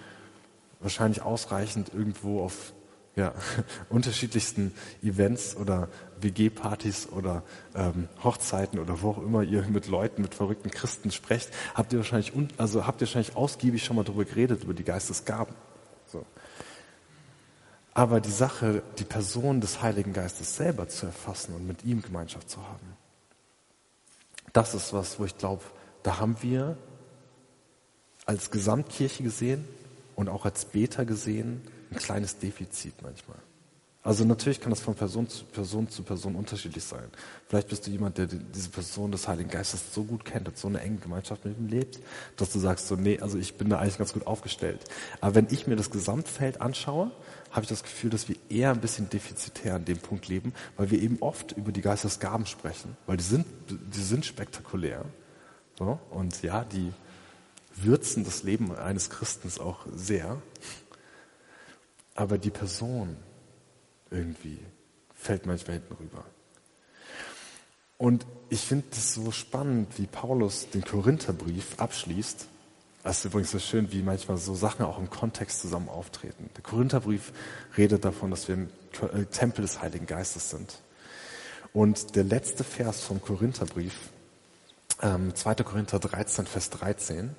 [0.81, 2.73] wahrscheinlich ausreichend irgendwo auf
[3.17, 3.33] ja,
[3.89, 5.89] unterschiedlichsten Events oder
[6.21, 7.43] WG-Partys oder
[7.75, 12.01] ähm, Hochzeiten oder wo auch immer ihr mit Leuten, mit verrückten Christen sprecht, habt ihr
[12.01, 15.55] wahrscheinlich, also habt ihr wahrscheinlich ausgiebig schon mal darüber geredet, über die Geistesgaben.
[16.07, 16.25] So.
[17.95, 22.51] Aber die Sache, die Person des Heiligen Geistes selber zu erfassen und mit ihm Gemeinschaft
[22.51, 22.97] zu haben,
[24.53, 25.63] das ist was, wo ich glaube,
[26.03, 26.77] da haben wir
[28.27, 29.65] als Gesamtkirche gesehen
[30.17, 33.39] und auch als Beta gesehen ein kleines Defizit manchmal.
[34.03, 37.09] Also natürlich kann das von Person zu Person zu Person unterschiedlich sein.
[37.49, 40.69] Vielleicht bist du jemand, der diese Person des Heiligen Geistes so gut kennt und so
[40.69, 42.01] eine enge Gemeinschaft mit ihm lebt,
[42.37, 44.85] dass du sagst so, nee, also ich bin da eigentlich ganz gut aufgestellt.
[45.23, 47.13] Aber wenn ich mir das Gesamtfeld anschaue,
[47.55, 50.91] habe ich das Gefühl, dass wir eher ein bisschen defizitär an dem Punkt leben, weil
[50.91, 55.05] wir eben oft über die Geistesgaben sprechen, weil die sind, die sind spektakulär.
[55.79, 56.93] So, und ja, die
[57.77, 60.43] würzen das Leben eines Christens auch sehr.
[62.17, 63.17] Aber die Person,
[64.11, 64.59] irgendwie
[65.15, 66.25] fällt manchmal hinten rüber.
[67.99, 72.49] Und ich finde es so spannend, wie Paulus den Korintherbrief abschließt.
[73.05, 76.49] Das ist übrigens so schön, wie manchmal so Sachen auch im Kontext zusammen auftreten.
[76.57, 77.35] Der Korintherbrief
[77.77, 78.71] redet davon, dass wir ein
[79.13, 80.81] äh, Tempel des Heiligen Geistes sind.
[81.75, 83.95] Und der letzte Vers vom Korintherbrief,
[85.03, 85.57] ähm, 2.
[85.57, 87.37] Korinther 13, Vers 13,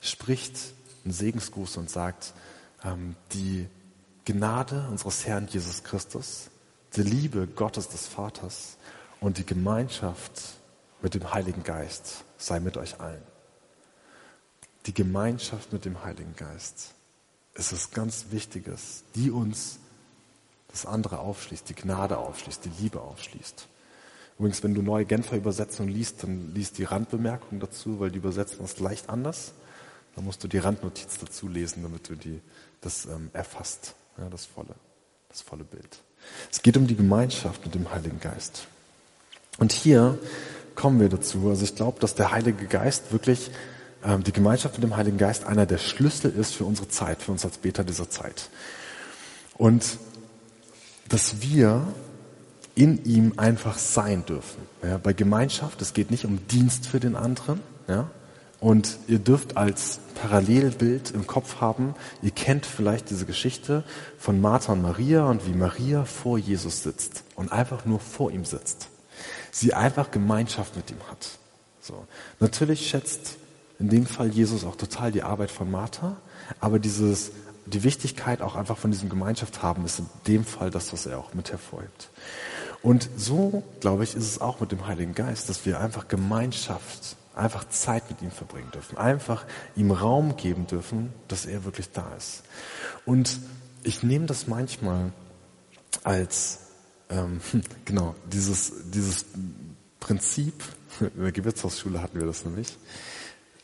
[0.00, 0.56] spricht
[1.04, 2.32] einen Segensgruß und sagt,
[2.84, 3.66] ähm, die
[4.24, 6.50] Gnade unseres Herrn Jesus Christus,
[6.94, 8.76] die Liebe Gottes des Vaters
[9.20, 10.40] und die Gemeinschaft
[11.02, 13.33] mit dem Heiligen Geist sei mit euch allen.
[14.86, 16.92] Die Gemeinschaft mit dem Heiligen Geist
[17.54, 19.78] ist etwas ganz Wichtiges, die uns
[20.68, 23.68] das andere aufschließt, die Gnade aufschließt, die Liebe aufschließt.
[24.38, 28.58] Übrigens, wenn du neue Genfer Übersetzung liest, dann liest die Randbemerkung dazu, weil die übersetzen
[28.60, 29.52] das leicht anders.
[30.16, 32.40] Dann musst du die Randnotiz dazu lesen, damit du die,
[32.80, 33.94] das ähm, erfasst.
[34.18, 34.74] Ja, das volle,
[35.28, 36.02] das volle Bild.
[36.50, 38.66] Es geht um die Gemeinschaft mit dem Heiligen Geist.
[39.58, 40.18] Und hier
[40.74, 41.48] kommen wir dazu.
[41.48, 43.50] Also ich glaube, dass der Heilige Geist wirklich,
[44.04, 47.44] die Gemeinschaft mit dem Heiligen Geist einer der Schlüssel ist für unsere Zeit, für uns
[47.44, 48.50] als Beter dieser Zeit.
[49.56, 49.98] Und
[51.08, 51.86] dass wir
[52.74, 54.62] in ihm einfach sein dürfen.
[54.82, 58.10] Ja, bei Gemeinschaft, es geht nicht um Dienst für den anderen, ja,
[58.60, 63.84] und ihr dürft als Parallelbild im Kopf haben, ihr kennt vielleicht diese Geschichte
[64.18, 68.44] von Martha und Maria und wie Maria vor Jesus sitzt und einfach nur vor ihm
[68.44, 68.88] sitzt.
[69.50, 71.28] Sie einfach Gemeinschaft mit ihm hat.
[71.80, 72.06] So.
[72.40, 73.36] Natürlich schätzt
[73.84, 76.16] in dem Fall Jesus auch total die Arbeit von Martha,
[76.58, 77.32] aber dieses,
[77.66, 81.18] die Wichtigkeit auch einfach von diesem Gemeinschaft haben ist in dem Fall das, was er
[81.18, 82.08] auch mit hervorhebt.
[82.80, 87.16] Und so, glaube ich, ist es auch mit dem Heiligen Geist, dass wir einfach Gemeinschaft,
[87.34, 89.44] einfach Zeit mit ihm verbringen dürfen, einfach
[89.76, 92.42] ihm Raum geben dürfen, dass er wirklich da ist.
[93.04, 93.38] Und
[93.82, 95.12] ich nehme das manchmal
[96.04, 96.60] als,
[97.10, 97.42] ähm,
[97.84, 99.26] genau, dieses, dieses
[100.00, 100.54] Prinzip,
[101.00, 102.78] in der Gewürzhausschule hatten wir das nämlich,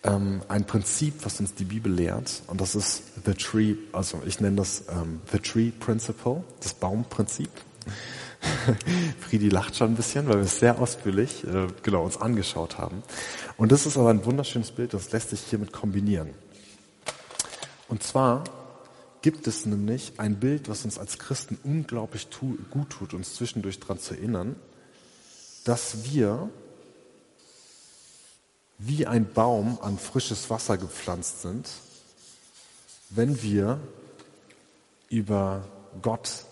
[0.03, 4.41] ähm, ein Prinzip, was uns die Bibel lehrt, und das ist the tree, also ich
[4.41, 7.51] nenne das ähm, the tree principle, das Baumprinzip.
[9.21, 13.03] Friedi lacht schon ein bisschen, weil wir es sehr ausführlich äh, genau uns angeschaut haben.
[13.59, 16.31] Und das ist aber ein wunderschönes Bild, das lässt sich hiermit kombinieren.
[17.89, 18.45] Und zwar
[19.23, 23.79] gibt es nämlich ein Bild, was uns als Christen unglaublich tu gut tut, uns zwischendurch
[23.81, 24.57] daran zu erinnern,
[25.65, 26.49] dass wir
[28.83, 31.69] wie ein Baum an frisches Wasser gepflanzt sind,
[33.11, 33.79] wenn wir
[35.11, 35.69] über
[36.01, 36.47] Gott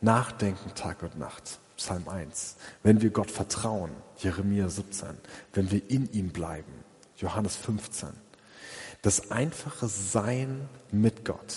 [0.00, 1.58] nachdenken Tag und Nacht.
[1.76, 2.56] Psalm 1.
[2.82, 5.08] Wenn wir Gott vertrauen, Jeremia 17.
[5.52, 6.72] Wenn wir in ihm bleiben,
[7.16, 8.08] Johannes 15.
[9.02, 11.54] Das einfache Sein mit Gott,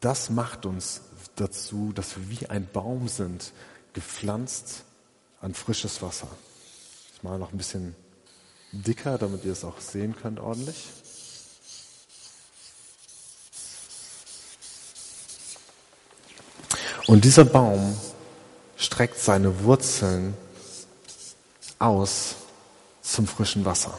[0.00, 1.00] das macht uns
[1.34, 3.52] dazu, dass wir wie ein Baum sind,
[3.94, 4.84] gepflanzt
[5.40, 6.28] an frisches Wasser.
[7.14, 7.96] Ich mache noch ein bisschen
[8.72, 10.88] dicker, damit ihr es auch sehen könnt ordentlich.
[17.06, 17.98] Und dieser Baum
[18.76, 20.34] streckt seine Wurzeln
[21.78, 22.36] aus
[23.00, 23.98] zum frischen Wasser.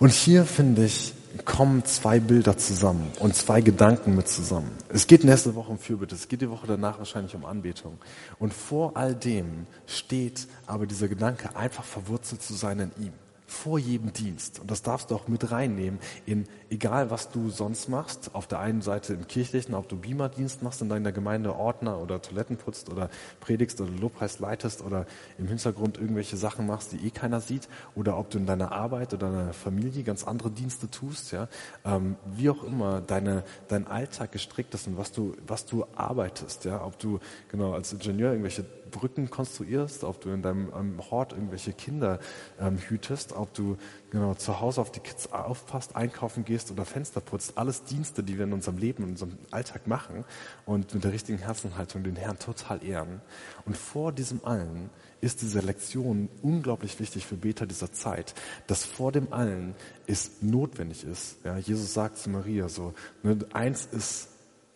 [0.00, 4.70] Und hier finde ich, kommen zwei Bilder zusammen und zwei Gedanken mit zusammen.
[4.88, 7.98] Es geht nächste Woche um Fürbitte, es geht die Woche danach wahrscheinlich um Anbetung.
[8.38, 13.12] Und vor all dem steht aber dieser Gedanke, einfach verwurzelt zu sein in ihm
[13.52, 14.58] vor jedem Dienst.
[14.60, 18.34] Und das darfst du auch mit reinnehmen in egal was du sonst machst.
[18.34, 22.20] Auf der einen Seite im kirchlichen, ob du Beamer-Dienst machst in deiner Gemeinde, Ordner oder
[22.22, 23.10] Toiletten putzt oder
[23.40, 25.06] predigst oder Lobpreis leitest oder
[25.38, 27.68] im Hintergrund irgendwelche Sachen machst, die eh keiner sieht.
[27.94, 31.48] Oder ob du in deiner Arbeit oder deiner Familie ganz andere Dienste tust, ja.
[31.84, 36.64] Ähm, wie auch immer deine, dein Alltag gestrickt ist und was du, was du arbeitest,
[36.64, 36.84] ja.
[36.84, 40.70] Ob du, genau, als Ingenieur irgendwelche Brücken konstruierst, ob du in deinem
[41.10, 42.20] Hort irgendwelche Kinder
[42.60, 43.76] ähm, hütest, ob du
[44.10, 47.58] genau zu Hause auf die Kids aufpasst, einkaufen gehst oder Fenster putzt.
[47.58, 50.24] Alles Dienste, die wir in unserem Leben, in unserem Alltag machen
[50.66, 53.20] und mit der richtigen Herzenhaltung den Herrn total ehren.
[53.64, 58.34] Und vor diesem allen ist diese Lektion unglaublich wichtig für Beter dieser Zeit,
[58.66, 59.74] dass vor dem allen
[60.06, 61.36] es notwendig ist.
[61.44, 64.28] Ja, Jesus sagt zu Maria so, ne, eins ist,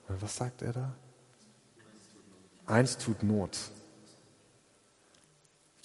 [0.08, 0.94] was sagt er da?
[2.66, 3.58] Eins tut Not.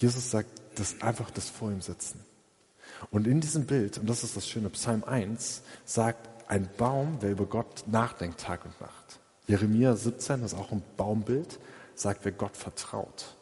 [0.02, 2.20] Jesus sagt, dass einfach das vor ihm sitzen.
[3.10, 7.30] Und in diesem Bild, und das ist das Schöne, Psalm 1 sagt, ein Baum, der
[7.30, 9.20] über Gott nachdenkt Tag und Nacht.
[9.46, 11.58] Jeremia 17, das ist auch ein Baumbild,
[11.94, 13.36] sagt, wer Gott vertraut.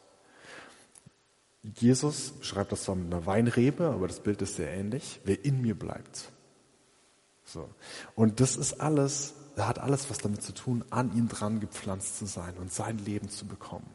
[1.62, 5.62] Jesus schreibt das zwar mit einer Weinrebe, aber das Bild ist sehr ähnlich, wer in
[5.62, 6.30] mir bleibt.
[7.44, 7.68] So.
[8.14, 12.26] Und das ist alles, hat alles was damit zu tun, an ihn dran gepflanzt zu
[12.26, 13.90] sein und sein Leben zu bekommen.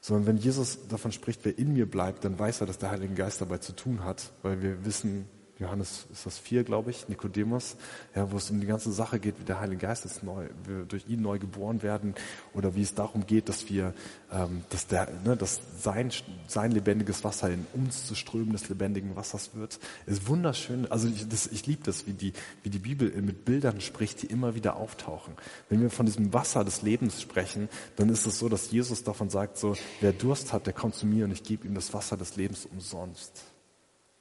[0.00, 3.14] Sondern wenn Jesus davon spricht, wer in mir bleibt, dann weiß er, dass der Heilige
[3.14, 5.26] Geist dabei zu tun hat, weil wir wissen,
[5.58, 7.76] Johannes ist das vier, glaube ich, Nikodemus,
[8.14, 10.84] ja, wo es um die ganze Sache geht, wie der Heilige Geist ist neu, wir
[10.84, 12.14] durch ihn neu geboren werden
[12.54, 13.92] oder wie es darum geht, dass wir,
[14.30, 16.12] ähm, dass der, ne, dass sein,
[16.46, 19.80] sein lebendiges Wasser in uns zu Strömen des lebendigen Wassers wird.
[20.06, 20.90] Ist wunderschön.
[20.92, 24.26] Also ich, das, ich liebe das, wie die, wie die Bibel mit Bildern spricht, die
[24.26, 25.34] immer wieder auftauchen.
[25.68, 29.28] Wenn wir von diesem Wasser des Lebens sprechen, dann ist es so, dass Jesus davon
[29.28, 32.16] sagt, so, wer Durst hat, der kommt zu mir und ich gebe ihm das Wasser
[32.16, 33.42] des Lebens umsonst.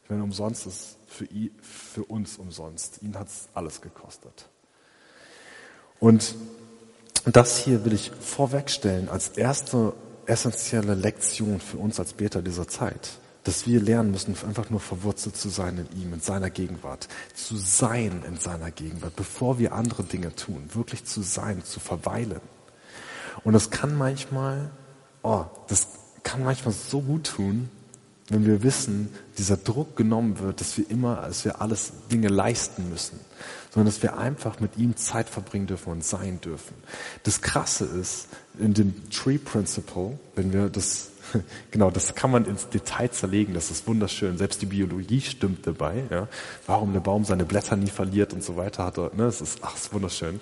[0.07, 3.01] Wenn umsonst ist, für, ihn, für uns umsonst.
[3.01, 4.49] Ihn hat es alles gekostet.
[5.99, 6.35] Und
[7.25, 9.93] das hier will ich vorwegstellen als erste
[10.25, 15.37] essentielle Lektion für uns als Beter dieser Zeit, dass wir lernen müssen, einfach nur verwurzelt
[15.37, 20.03] zu sein in ihm, in seiner Gegenwart, zu sein in seiner Gegenwart, bevor wir andere
[20.03, 22.41] Dinge tun, wirklich zu sein, zu verweilen.
[23.43, 24.69] Und das kann manchmal,
[25.23, 25.87] oh, das
[26.23, 27.69] kann manchmal so gut tun,
[28.29, 32.89] wenn wir wissen, dieser Druck genommen wird, dass wir immer, dass wir alles Dinge leisten
[32.89, 33.19] müssen,
[33.71, 36.75] sondern dass wir einfach mit ihm Zeit verbringen dürfen und sein dürfen.
[37.23, 38.27] Das Krasse ist,
[38.59, 41.11] in dem Tree Principle, wenn wir das,
[41.71, 44.37] genau, das kann man ins Detail zerlegen, das ist wunderschön.
[44.37, 46.27] Selbst die Biologie stimmt dabei, ja.
[46.65, 49.59] Warum der Baum seine Blätter nie verliert und so weiter hat er, ne, es ist,
[49.61, 50.41] ach, es ist wunderschön.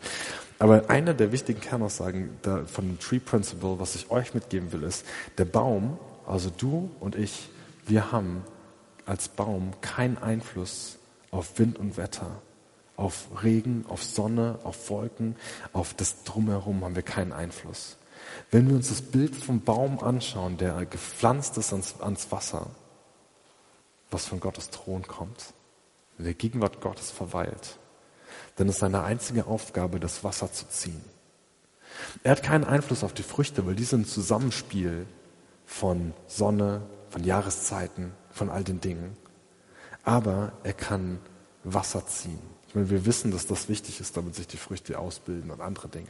[0.58, 5.06] Aber eine der wichtigen Kernaussagen von dem Tree Principle, was ich euch mitgeben will, ist,
[5.38, 7.50] der Baum, also du und ich,
[7.86, 8.44] wir haben
[9.06, 10.98] als Baum keinen Einfluss
[11.32, 12.42] auf Wind und Wetter,
[12.96, 15.36] auf Regen, auf Sonne, auf Wolken,
[15.74, 17.98] auf das Drumherum haben wir keinen Einfluss.
[18.52, 22.68] Wenn wir uns das Bild vom Baum anschauen, der gepflanzt ist ans, ans Wasser,
[24.10, 25.54] was von Gottes Thron kommt,
[26.18, 27.78] in der Gegenwart Gottes verweilt,
[28.56, 31.04] dann ist seine einzige Aufgabe, das Wasser zu ziehen.
[32.24, 35.06] Er hat keinen Einfluss auf die Früchte, weil die sind ein Zusammenspiel
[35.66, 36.82] von Sonne,
[37.16, 39.16] von Jahreszeiten, von all den Dingen.
[40.04, 41.20] Aber er kann
[41.64, 42.42] Wasser ziehen.
[42.68, 45.88] Ich meine, wir wissen, dass das wichtig ist, damit sich die Früchte ausbilden und andere
[45.88, 46.10] Dinge.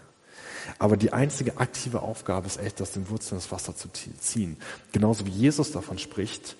[0.79, 4.57] Aber die einzige aktive Aufgabe ist echt, aus den Wurzeln das Wasser zu ziehen.
[4.93, 6.55] Genauso wie Jesus davon spricht,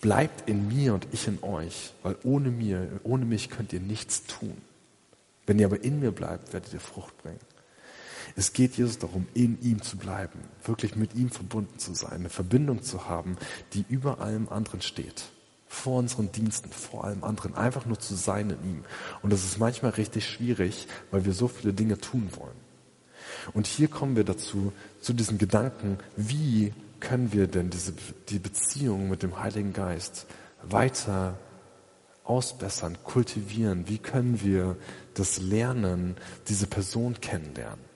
[0.00, 4.26] bleibt in mir und ich in euch, weil ohne mir, ohne mich könnt ihr nichts
[4.26, 4.56] tun.
[5.44, 7.40] Wenn ihr aber in mir bleibt, werdet ihr Frucht bringen.
[8.36, 12.28] Es geht Jesus darum, in ihm zu bleiben, wirklich mit ihm verbunden zu sein, eine
[12.28, 13.36] Verbindung zu haben,
[13.72, 15.24] die über allem anderen steht.
[15.66, 18.84] Vor unseren Diensten, vor allem anderen, einfach nur zu sein in ihm.
[19.22, 22.68] Und das ist manchmal richtig schwierig, weil wir so viele Dinge tun wollen.
[23.52, 27.92] Und hier kommen wir dazu, zu diesen Gedanken, wie können wir denn diese,
[28.28, 30.26] die Beziehung mit dem Heiligen Geist
[30.62, 31.38] weiter
[32.24, 33.88] ausbessern, kultivieren?
[33.88, 34.76] Wie können wir
[35.14, 36.16] das lernen,
[36.48, 37.87] diese Person kennenlernen?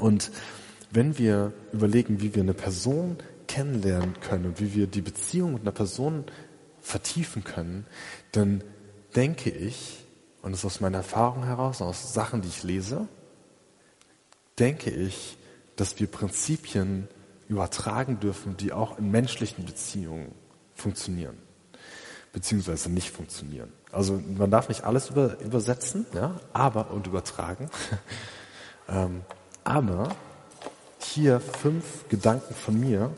[0.00, 0.30] Und
[0.90, 5.62] wenn wir überlegen, wie wir eine Person kennenlernen können und wie wir die Beziehung mit
[5.62, 6.24] einer Person
[6.80, 7.86] vertiefen können,
[8.32, 8.64] dann
[9.14, 10.04] denke ich,
[10.42, 13.08] und das ist aus meiner Erfahrung heraus, aus Sachen, die ich lese,
[14.58, 15.36] denke ich,
[15.76, 17.08] dass wir Prinzipien
[17.48, 20.32] übertragen dürfen, die auch in menschlichen Beziehungen
[20.74, 21.36] funktionieren,
[22.32, 23.72] beziehungsweise nicht funktionieren.
[23.92, 27.68] Also man darf nicht alles über, übersetzen, ja, aber und übertragen.
[28.88, 29.22] ähm,
[29.64, 30.14] aber
[30.98, 33.10] hier fünf Gedanken von mir,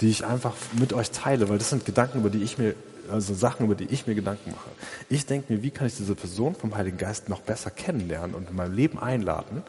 [0.00, 2.74] die ich einfach mit euch teile, weil das sind Gedanken, über die ich mir,
[3.10, 4.70] also Sachen, über die ich mir Gedanken mache.
[5.08, 8.50] Ich denke mir, wie kann ich diese Person vom Heiligen Geist noch besser kennenlernen und
[8.50, 9.62] in mein Leben einladen,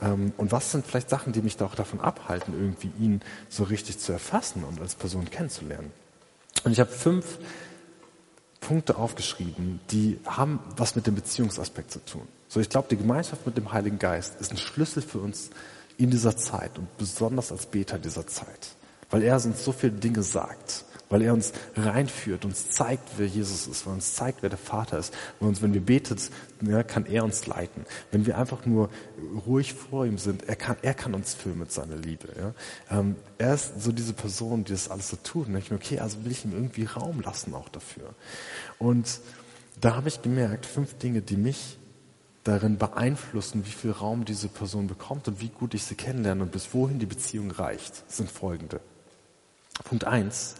[0.00, 3.64] ähm, und was sind vielleicht Sachen, die mich da auch davon abhalten, irgendwie ihn so
[3.64, 5.90] richtig zu erfassen und als Person kennenzulernen?
[6.64, 7.38] Und ich habe fünf
[8.60, 12.26] Punkte aufgeschrieben, die haben was mit dem Beziehungsaspekt zu tun.
[12.48, 15.50] So, ich glaube, die Gemeinschaft mit dem Heiligen Geist ist ein Schlüssel für uns
[15.96, 18.70] in dieser Zeit und besonders als Beter dieser Zeit,
[19.10, 23.66] weil er uns so viele Dinge sagt weil er uns reinführt, uns zeigt, wer Jesus
[23.66, 25.14] ist, weil er uns zeigt, wer der Vater ist.
[25.40, 26.30] Weil uns, wenn wir betet,
[26.60, 27.84] ja, kann er uns leiten.
[28.10, 28.90] Wenn wir einfach nur
[29.46, 32.28] ruhig vor ihm sind, er kann, er kann uns füllen mit seiner Liebe.
[32.38, 32.98] Ja.
[32.98, 35.48] Ähm, er ist so diese Person, die das alles so tut.
[35.48, 38.14] Und ich mir, okay, also will ich ihm irgendwie Raum lassen auch dafür.
[38.78, 39.20] Und
[39.80, 41.78] da habe ich gemerkt, fünf Dinge, die mich
[42.48, 46.50] darin beeinflussen, wie viel Raum diese Person bekommt und wie gut ich sie kennenlerne und
[46.52, 48.80] bis wohin die Beziehung reicht, sind folgende.
[49.84, 50.56] Punkt eins: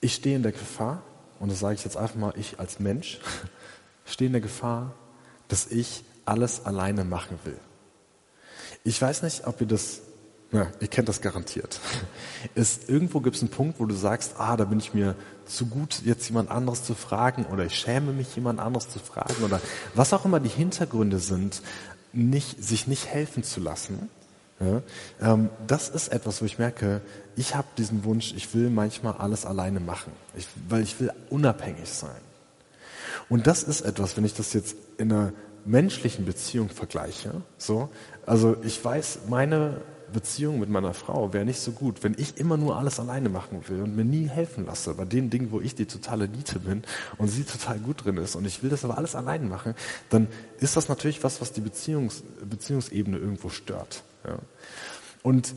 [0.00, 1.02] ich stehe in der Gefahr,
[1.38, 3.20] und das sage ich jetzt einfach mal, ich als Mensch,
[4.04, 4.94] stehe in der Gefahr,
[5.48, 7.58] dass ich alles alleine machen will.
[8.84, 10.00] Ich weiß nicht, ob ihr das,
[10.50, 11.78] na, ihr kennt das garantiert.
[12.54, 15.66] Ist, irgendwo gibt es einen Punkt, wo du sagst, ah, da bin ich mir zu
[15.66, 19.60] gut, jetzt jemand anderes zu fragen oder ich schäme mich, jemand anderes zu fragen oder
[19.94, 21.62] was auch immer die Hintergründe sind,
[22.12, 24.08] nicht, sich nicht helfen zu lassen.
[24.60, 24.82] Ja,
[25.20, 27.00] ähm, das ist etwas, wo ich merke,
[27.36, 31.88] ich habe diesen Wunsch, ich will manchmal alles alleine machen, ich, weil ich will unabhängig
[31.88, 32.20] sein.
[33.28, 35.32] Und das ist etwas, wenn ich das jetzt in einer
[35.64, 37.88] menschlichen Beziehung vergleiche, so,
[38.26, 39.80] also ich weiß, meine
[40.12, 43.62] Beziehung mit meiner Frau wäre nicht so gut, wenn ich immer nur alles alleine machen
[43.68, 46.82] will und mir nie helfen lasse bei den Dingen, wo ich die totale Niete bin
[47.18, 49.74] und sie total gut drin ist und ich will das aber alles alleine machen,
[50.10, 54.02] dann ist das natürlich was, was die Beziehungs Beziehungsebene irgendwo stört.
[54.24, 54.38] Ja.
[55.22, 55.54] Und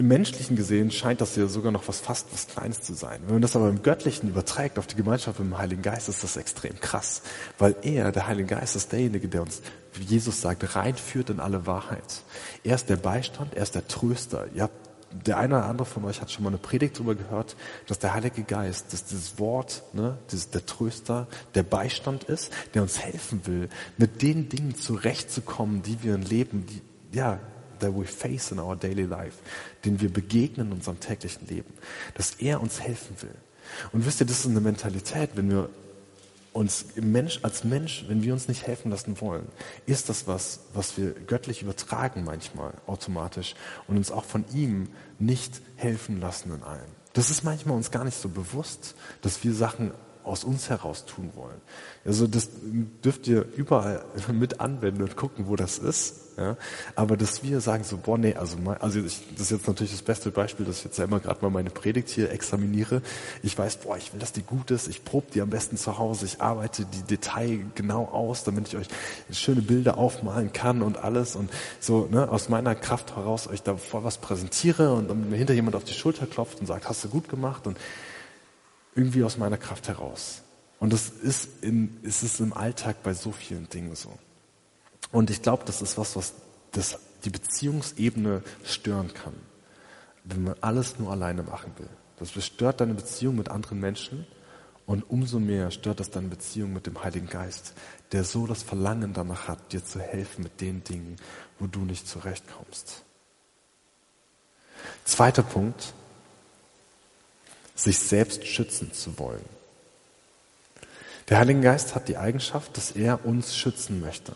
[0.00, 3.20] im Menschlichen gesehen scheint das ja sogar noch was fast was Kleines zu sein.
[3.26, 6.24] Wenn man das aber im Göttlichen überträgt auf die Gemeinschaft mit dem Heiligen Geist, ist
[6.24, 7.20] das extrem krass.
[7.58, 9.60] Weil er, der Heilige Geist, ist derjenige, der uns,
[9.92, 12.22] wie Jesus sagt, reinführt in alle Wahrheit.
[12.64, 14.46] Er ist der Beistand, er ist der Tröster.
[14.54, 14.70] Ja,
[15.12, 17.54] der eine oder andere von euch hat schon mal eine Predigt darüber gehört,
[17.86, 22.80] dass der Heilige Geist, dass dieses Wort, ne, dieses, der Tröster, der Beistand ist, der
[22.80, 26.80] uns helfen will, mit den Dingen zurechtzukommen, die wir im Leben, die,
[27.14, 27.38] ja,
[27.80, 29.38] that we face in our daily life,
[29.84, 31.72] den wir begegnen in unserem täglichen Leben,
[32.14, 33.34] dass er uns helfen will.
[33.92, 35.70] Und wisst ihr, das ist eine Mentalität, wenn wir
[36.52, 39.46] uns Mensch, als Mensch, wenn wir uns nicht helfen lassen wollen,
[39.86, 43.54] ist das was, was wir göttlich übertragen manchmal automatisch
[43.86, 44.88] und uns auch von ihm
[45.18, 46.90] nicht helfen lassen in allem.
[47.12, 49.92] Das ist manchmal uns gar nicht so bewusst, dass wir Sachen
[50.24, 51.60] aus uns heraus tun wollen.
[52.04, 52.48] Also das
[53.04, 56.30] dürft ihr überall mit anwenden und gucken, wo das ist.
[56.40, 56.56] Ja?
[56.96, 60.02] Aber dass wir sagen so, boah, nee, also, also ich, das ist jetzt natürlich das
[60.02, 63.02] beste Beispiel, dass ich jetzt ja immer gerade mal meine Predigt hier examiniere.
[63.42, 64.88] Ich weiß, boah, ich will, dass die gut ist.
[64.88, 66.24] Ich probe die am besten zu Hause.
[66.24, 68.88] Ich arbeite die Detail genau aus, damit ich euch
[69.32, 73.76] schöne Bilder aufmalen kann und alles und so ne, aus meiner Kraft heraus euch da
[73.76, 77.08] vor was präsentiere und dann hinter jemand auf die Schulter klopft und sagt, hast du
[77.08, 77.76] gut gemacht und
[78.94, 80.42] irgendwie aus meiner Kraft heraus.
[80.78, 84.18] Und das ist, in, ist es im Alltag bei so vielen Dingen so.
[85.12, 86.34] Und ich glaube, das ist was, was
[86.72, 89.34] das, die Beziehungsebene stören kann,
[90.24, 91.88] wenn man alles nur alleine machen will.
[92.18, 94.26] Das stört deine Beziehung mit anderen Menschen
[94.86, 97.74] und umso mehr stört das deine Beziehung mit dem Heiligen Geist,
[98.12, 101.16] der so das Verlangen danach hat, dir zu helfen mit den Dingen,
[101.58, 103.02] wo du nicht zurechtkommst.
[105.04, 105.94] Zweiter Punkt,
[107.82, 109.44] sich selbst schützen zu wollen.
[111.28, 114.34] Der Heilige Geist hat die Eigenschaft, dass er uns schützen möchte,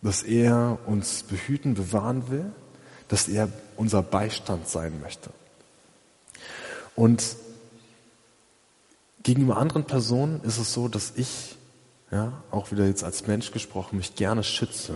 [0.00, 2.52] dass er uns behüten, bewahren will,
[3.08, 5.30] dass er unser Beistand sein möchte.
[6.94, 7.36] Und
[9.22, 11.56] gegenüber anderen Personen ist es so, dass ich,
[12.10, 14.94] ja, auch wieder jetzt als Mensch gesprochen, mich gerne schütze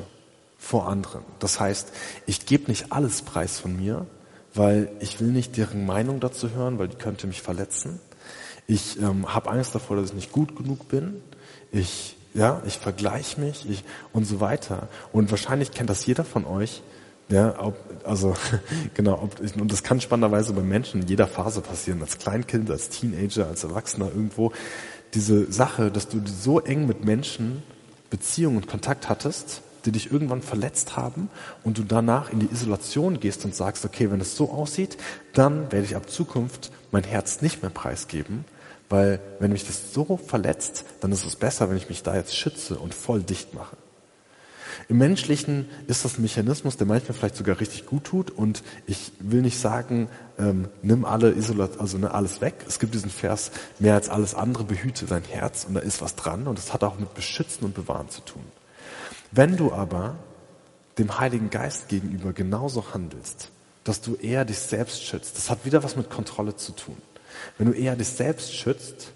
[0.59, 1.25] vor anderen.
[1.41, 1.93] Das heißt,
[2.27, 4.07] ich gebe nicht alles preis von mir,
[4.55, 8.01] weil ich will nicht deren Meinung dazu hören, weil die könnte mich verletzen.
[8.67, 11.21] Ich ähm, habe Angst davor, dass ich nicht gut genug bin.
[11.71, 14.89] Ich, ja, ich vergleiche mich ich, und so weiter.
[15.13, 16.83] Und wahrscheinlich kennt das jeder von euch.
[17.29, 18.35] Ja, ob, also
[18.95, 22.91] genau, ob, und das kann spannenderweise bei Menschen in jeder Phase passieren, als Kleinkind, als
[22.91, 24.53] Teenager, als Erwachsener irgendwo.
[25.15, 27.63] Diese Sache, dass du so eng mit Menschen
[28.11, 31.29] Beziehung und Kontakt hattest, die dich irgendwann verletzt haben
[31.63, 34.97] und du danach in die Isolation gehst und sagst, okay, wenn es so aussieht,
[35.33, 38.45] dann werde ich ab Zukunft mein Herz nicht mehr preisgeben,
[38.89, 42.37] weil wenn mich das so verletzt, dann ist es besser, wenn ich mich da jetzt
[42.37, 43.77] schütze und voll dicht mache.
[44.89, 49.13] Im Menschlichen ist das ein Mechanismus, der manchmal vielleicht sogar richtig gut tut und ich
[49.19, 50.09] will nicht sagen,
[50.39, 52.55] ähm, nimm alle Isolat, also ne, alles weg.
[52.69, 56.17] Es gibt diesen Vers, mehr als alles andere behüte dein Herz und da ist was
[56.17, 58.43] dran und das hat auch mit Beschützen und Bewahren zu tun.
[59.35, 60.17] Wenn du aber
[60.97, 63.51] dem Heiligen Geist gegenüber genauso handelst,
[63.83, 66.97] dass du eher dich selbst schützt, das hat wieder was mit Kontrolle zu tun.
[67.59, 69.13] Wenn du eher dich selbst schützt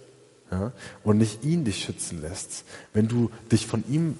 [0.50, 0.72] ja,
[1.04, 4.18] und nicht ihn dich schützen lässt, wenn du dich von ihm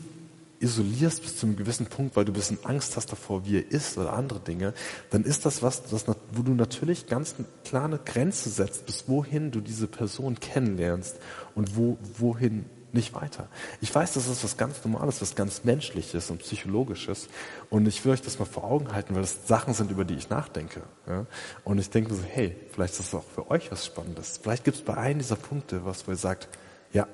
[0.60, 3.70] isolierst bis zu einem gewissen Punkt, weil du ein bisschen Angst hast davor, wie er
[3.70, 4.74] ist oder andere Dinge,
[5.10, 7.34] dann ist das was, das, wo du natürlich ganz
[7.72, 11.16] eine Grenze setzt, bis wohin du diese Person kennenlernst
[11.56, 13.48] und wo, wohin nicht weiter.
[13.80, 17.28] Ich weiß, das ist was ganz Normales, was ganz Menschliches und Psychologisches.
[17.70, 20.14] Und ich will euch das mal vor Augen halten, weil das Sachen sind, über die
[20.14, 20.82] ich nachdenke.
[21.06, 21.26] Ja?
[21.64, 24.40] Und ich denke so, hey, vielleicht ist das auch für euch was Spannendes.
[24.42, 26.48] Vielleicht gibt es bei einem dieser Punkte was, wo ihr sagt,
[26.92, 27.06] ja,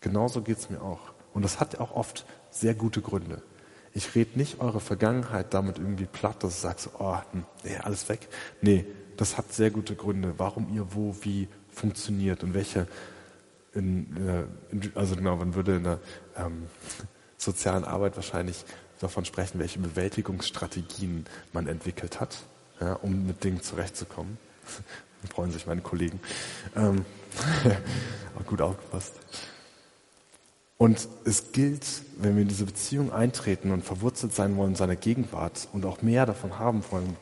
[0.00, 1.00] genauso geht's mir auch.
[1.34, 3.42] Und das hat auch oft sehr gute Gründe.
[3.94, 8.08] Ich rede nicht eure Vergangenheit damit irgendwie platt, dass sage, so, oh, hm, nee, alles
[8.08, 8.28] weg.
[8.60, 8.86] Nee,
[9.16, 12.86] das hat sehr gute Gründe, warum ihr wo, wie funktioniert und welche
[13.74, 14.16] in,
[14.70, 16.00] in, also genau, man würde in der
[16.36, 16.66] ähm,
[17.38, 18.64] sozialen Arbeit wahrscheinlich
[19.00, 22.38] davon sprechen, welche Bewältigungsstrategien man entwickelt hat,
[22.80, 24.38] ja, um mit Dingen zurechtzukommen.
[25.22, 26.20] Da freuen sich meine Kollegen.
[26.76, 27.04] Ähm,
[28.38, 29.14] auch gut aufgepasst.
[30.78, 34.96] Und es gilt, wenn wir in diese Beziehung eintreten und verwurzelt sein wollen in seiner
[34.96, 37.16] Gegenwart und auch mehr davon haben wollen,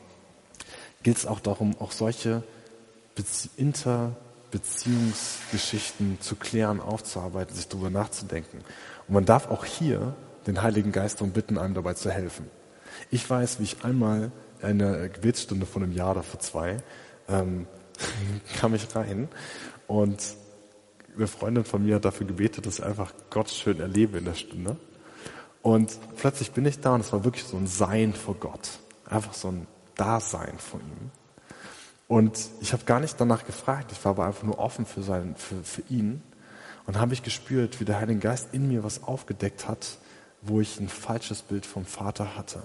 [1.03, 2.43] gilt es auch darum, auch solche
[3.15, 4.15] Bezie inter
[4.51, 8.59] Beziehungsgeschichten zu klären, aufzuarbeiten, sich darüber nachzudenken.
[9.07, 10.13] Und man darf auch hier
[10.47, 12.49] den Heiligen Geist darum bitten, einem dabei zu helfen.
[13.09, 14.31] Ich weiß, wie ich einmal
[14.61, 16.77] eine Gebetsstunde von einem Jahr oder vor zwei
[17.27, 17.67] ähm,
[18.59, 19.27] kam ich rein
[19.87, 20.35] und
[21.15, 24.33] eine Freundin von mir hat dafür gebetet, dass ich einfach Gott schön erlebe in der
[24.33, 24.77] Stunde.
[25.61, 28.79] Und plötzlich bin ich da und es war wirklich so ein Sein vor Gott.
[29.05, 31.11] Einfach so ein Dasein vor ihm.
[32.11, 35.33] Und ich habe gar nicht danach gefragt, ich war aber einfach nur offen für, sein,
[35.37, 36.21] für, für ihn.
[36.85, 39.97] Und habe ich gespürt, wie der Heilige Geist in mir was aufgedeckt hat,
[40.41, 42.63] wo ich ein falsches Bild vom Vater hatte.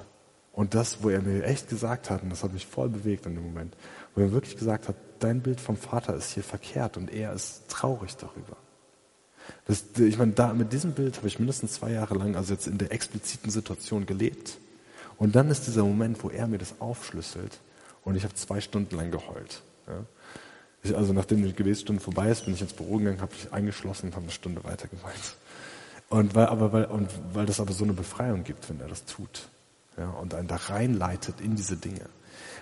[0.52, 3.36] Und das, wo er mir echt gesagt hat, und das hat mich voll bewegt in
[3.36, 3.76] dem Moment,
[4.16, 7.68] wo er wirklich gesagt hat, dein Bild vom Vater ist hier verkehrt und er ist
[7.68, 8.56] traurig darüber.
[9.66, 12.66] Das, ich meine, da, mit diesem Bild habe ich mindestens zwei Jahre lang, also jetzt
[12.66, 14.58] in der expliziten Situation gelebt.
[15.18, 17.60] Und dann ist dieser Moment, wo er mir das aufschlüsselt
[18.06, 19.62] und ich habe zwei Stunden lang geheult.
[19.88, 20.04] Ja.
[20.84, 24.06] Ich, also nachdem die Gebetsstunde vorbei ist, bin ich ins Büro gegangen, habe mich eingeschlossen
[24.06, 25.36] und habe eine Stunde weiter geweint.
[26.08, 29.04] Und weil, aber, weil, und weil das aber so eine Befreiung gibt, wenn er das
[29.06, 29.48] tut.
[29.98, 32.06] Ja, und einen da reinleitet in diese Dinge.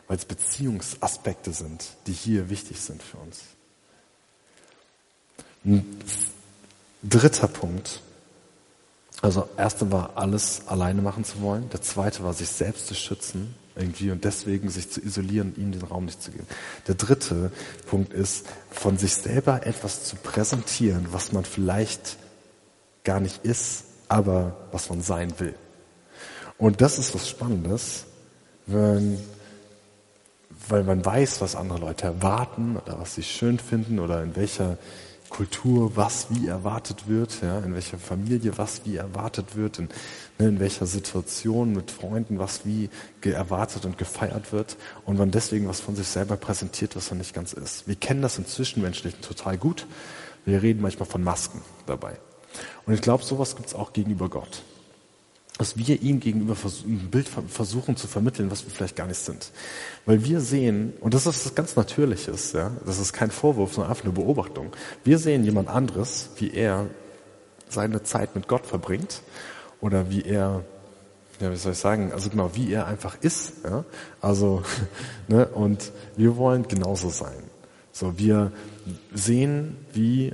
[0.09, 3.43] Weil es Beziehungsaspekte sind, die hier wichtig sind für uns.
[5.67, 5.85] Ein
[7.03, 8.01] dritter Punkt.
[9.21, 11.69] Also, erste war, alles alleine machen zu wollen.
[11.69, 15.83] Der zweite war, sich selbst zu schützen irgendwie und deswegen sich zu isolieren, ihm den
[15.83, 16.47] Raum nicht zu geben.
[16.87, 17.51] Der dritte
[17.87, 22.17] Punkt ist, von sich selber etwas zu präsentieren, was man vielleicht
[23.03, 25.55] gar nicht ist, aber was man sein will.
[26.57, 28.05] Und das ist was Spannendes,
[28.67, 29.19] wenn,
[30.69, 34.79] weil man weiß, was andere Leute erwarten oder was sie schön finden oder in welcher
[35.35, 39.89] Kultur was wie erwartet wird, ja, in welcher Familie was wie erwartet wird, in,
[40.39, 42.89] ne, in welcher Situation mit Freunden was wie
[43.23, 47.35] erwartet und gefeiert wird und man deswegen was von sich selber präsentiert, was man nicht
[47.35, 47.89] ganz ist.
[47.89, 49.89] Wir kennen das im Zwischenmenschlichen total gut.
[50.45, 52.17] Wir reden manchmal von Masken dabei.
[52.87, 54.63] Und ich glaube, sowas gibt es auch gegenüber Gott
[55.59, 59.53] dass wir ihm gegenüber ein Bild versuchen zu vermitteln, was wir vielleicht gar nicht sind.
[60.05, 63.91] Weil wir sehen, und das ist was ganz Natürliches, ja, das ist kein Vorwurf, sondern
[63.91, 64.73] einfach eine Beobachtung.
[65.05, 66.89] Wir sehen jemand anderes, wie er
[67.69, 69.23] seine Zeit mit Gott verbringt
[69.81, 70.65] oder wie er,
[71.41, 73.85] ja, wie soll ich sagen, also genau, wie er einfach ist, ja,
[74.21, 74.65] also,
[75.29, 77.45] ne, und wir wollen genauso sein.
[77.93, 78.51] So, wir
[79.13, 80.33] sehen, wie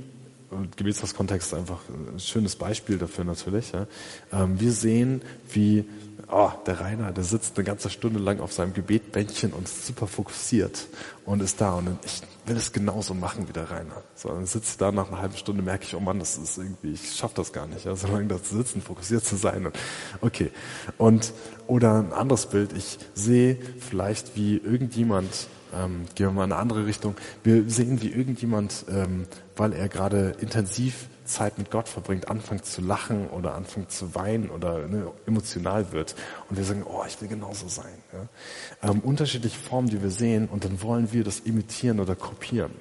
[0.75, 3.71] Gebetshauskontext einfach ein schönes Beispiel dafür natürlich.
[3.71, 3.87] Ja.
[4.31, 5.21] Ähm, wir sehen,
[5.51, 5.85] wie
[6.31, 10.07] oh, der Rainer, der sitzt eine ganze Stunde lang auf seinem Gebetbändchen und ist super
[10.07, 10.87] fokussiert
[11.25, 11.73] und ist da.
[11.73, 14.03] Und ich will es genauso machen wie der Rainer.
[14.15, 16.93] So, dann sitzt da nach einer halben Stunde, merke ich, oh Mann, das ist irgendwie,
[16.93, 19.65] ich schaffe das gar nicht, ja, so lange da zu sitzen, fokussiert zu sein.
[19.65, 19.77] Und,
[20.21, 20.51] okay.
[20.97, 21.33] Und,
[21.67, 26.61] oder ein anderes Bild, ich sehe vielleicht, wie irgendjemand ähm, gehen wir mal in eine
[26.61, 27.15] andere Richtung.
[27.43, 32.81] Wir sehen, wie irgendjemand, ähm, weil er gerade intensiv Zeit mit Gott verbringt, anfängt zu
[32.81, 36.15] lachen oder anfängt zu weinen oder ne, emotional wird.
[36.49, 37.93] Und wir sagen, oh, ich will genauso sein.
[38.13, 38.89] Ja?
[38.89, 42.71] Ähm, unterschiedliche Formen, die wir sehen, und dann wollen wir das imitieren oder kopieren.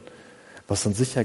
[0.69, 1.25] Was dann sicher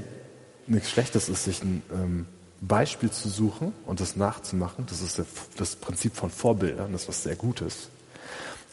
[0.66, 2.26] nichts Schlechtes ist, sich ein ähm,
[2.60, 4.86] Beispiel zu suchen und das nachzumachen.
[4.88, 5.20] Das ist
[5.56, 7.90] das Prinzip von Vorbildern, das ist was sehr Gutes.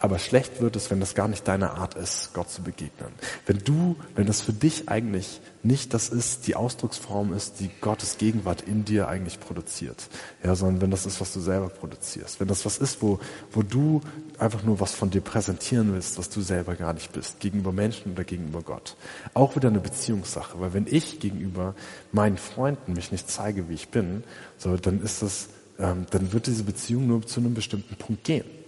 [0.04, 3.14] Aber schlecht wird es, wenn das gar nicht deine Art ist, Gott zu begegnen.
[3.46, 8.18] Wenn du, wenn das für dich eigentlich nicht das ist, die Ausdrucksform ist, die Gottes
[8.18, 10.10] Gegenwart in dir eigentlich produziert.
[10.44, 12.42] Ja, sondern wenn das ist, was du selber produzierst.
[12.42, 13.22] Wenn das was ist, wo,
[13.54, 14.02] wo du
[14.40, 17.40] einfach nur was von dir präsentieren willst, was du selber gar nicht bist.
[17.40, 18.98] Gegenüber Menschen oder gegenüber Gott.
[19.34, 20.60] Auch wieder eine Beziehungssache.
[20.60, 21.76] Weil wenn ich gegenüber
[22.12, 24.26] meinen Freunden mich nicht zeige, wie ich bin,
[24.58, 25.48] so, dann ist das,
[25.80, 28.63] ähm, dann wird diese Beziehung nur zu einem bestimmten Punkt gehen.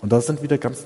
[0.00, 0.84] Und da sind wieder ganz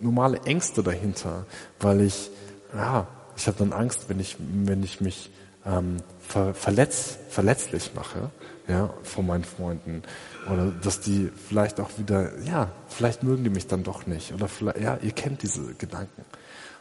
[0.00, 1.46] normale Ängste dahinter,
[1.80, 2.30] weil ich,
[2.74, 3.06] ja,
[3.36, 5.30] ich habe dann Angst, wenn ich, wenn ich mich
[5.64, 8.30] ähm, ver, verletz, verletzlich mache,
[8.68, 10.02] ja, von meinen Freunden.
[10.50, 14.32] Oder dass die vielleicht auch wieder, ja, vielleicht mögen die mich dann doch nicht.
[14.32, 16.24] Oder vielleicht, ja, ihr kennt diese Gedanken.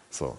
[0.10, 0.38] So.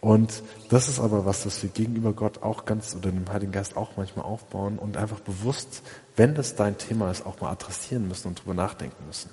[0.00, 3.76] Und das ist aber was, was wir gegenüber Gott auch ganz oder dem Heiligen Geist
[3.76, 5.82] auch manchmal aufbauen und einfach bewusst,
[6.16, 9.30] wenn das dein Thema ist, auch mal adressieren müssen und drüber nachdenken müssen.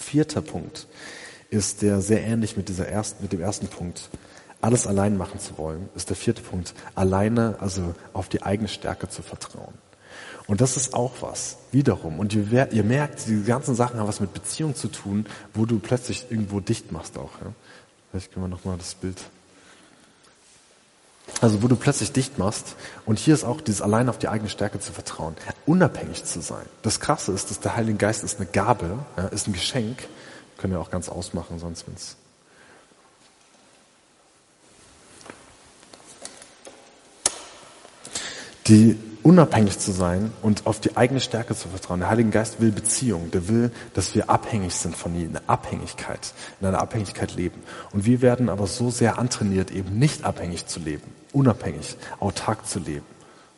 [0.00, 0.86] Vierter Punkt
[1.50, 4.08] ist der sehr ähnlich mit dieser ersten, mit dem ersten Punkt.
[4.60, 6.74] Alles allein machen zu wollen, ist der vierte Punkt.
[6.94, 9.74] Alleine, also auf die eigene Stärke zu vertrauen.
[10.46, 12.18] Und das ist auch was, wiederum.
[12.18, 15.78] Und ihr, ihr merkt, die ganzen Sachen haben was mit Beziehung zu tun, wo du
[15.78, 17.32] plötzlich irgendwo dicht machst auch.
[17.40, 17.52] Ja?
[18.10, 19.18] Vielleicht können wir nochmal das Bild
[21.40, 22.76] also wo du plötzlich dicht machst.
[23.06, 25.34] Und hier ist auch dieses allein auf die eigene Stärke zu vertrauen.
[25.66, 26.64] Unabhängig zu sein.
[26.82, 30.06] Das Krasse ist, dass der Heilige Geist ist eine Gabe, ja, ist ein Geschenk.
[30.58, 32.16] Können wir auch ganz ausmachen, sonst wenn's
[38.70, 42.00] die unabhängig zu sein und auf die eigene Stärke zu vertrauen.
[42.00, 46.32] Der Heilige Geist will Beziehung, der will, dass wir abhängig sind von ihm, eine Abhängigkeit,
[46.60, 47.60] in einer Abhängigkeit leben.
[47.92, 52.78] Und wir werden aber so sehr antrainiert, eben nicht abhängig zu leben, unabhängig, autark zu
[52.78, 53.06] leben.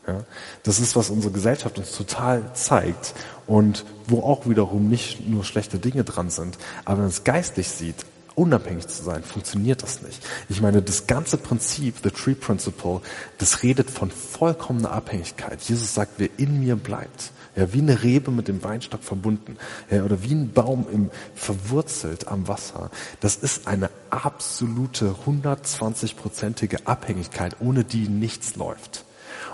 [0.06, 0.24] Ja,
[0.64, 3.14] das ist, was unsere Gesellschaft uns total zeigt
[3.46, 6.58] und wo auch wiederum nicht nur schlechte Dinge dran sind.
[6.84, 8.04] Aber wenn man es geistlich sieht,
[8.34, 10.20] unabhängig zu sein, funktioniert das nicht.
[10.48, 13.00] Ich meine, das ganze Prinzip, the Tree Principle,
[13.38, 15.62] das redet von vollkommener Abhängigkeit.
[15.62, 19.56] Jesus sagt, wer in mir bleibt, ja, wie eine Rebe mit dem Weinstock verbunden,
[19.90, 22.90] ja, oder wie ein Baum im, verwurzelt am Wasser.
[23.20, 29.04] Das ist eine absolute 120-prozentige Abhängigkeit, ohne die nichts läuft.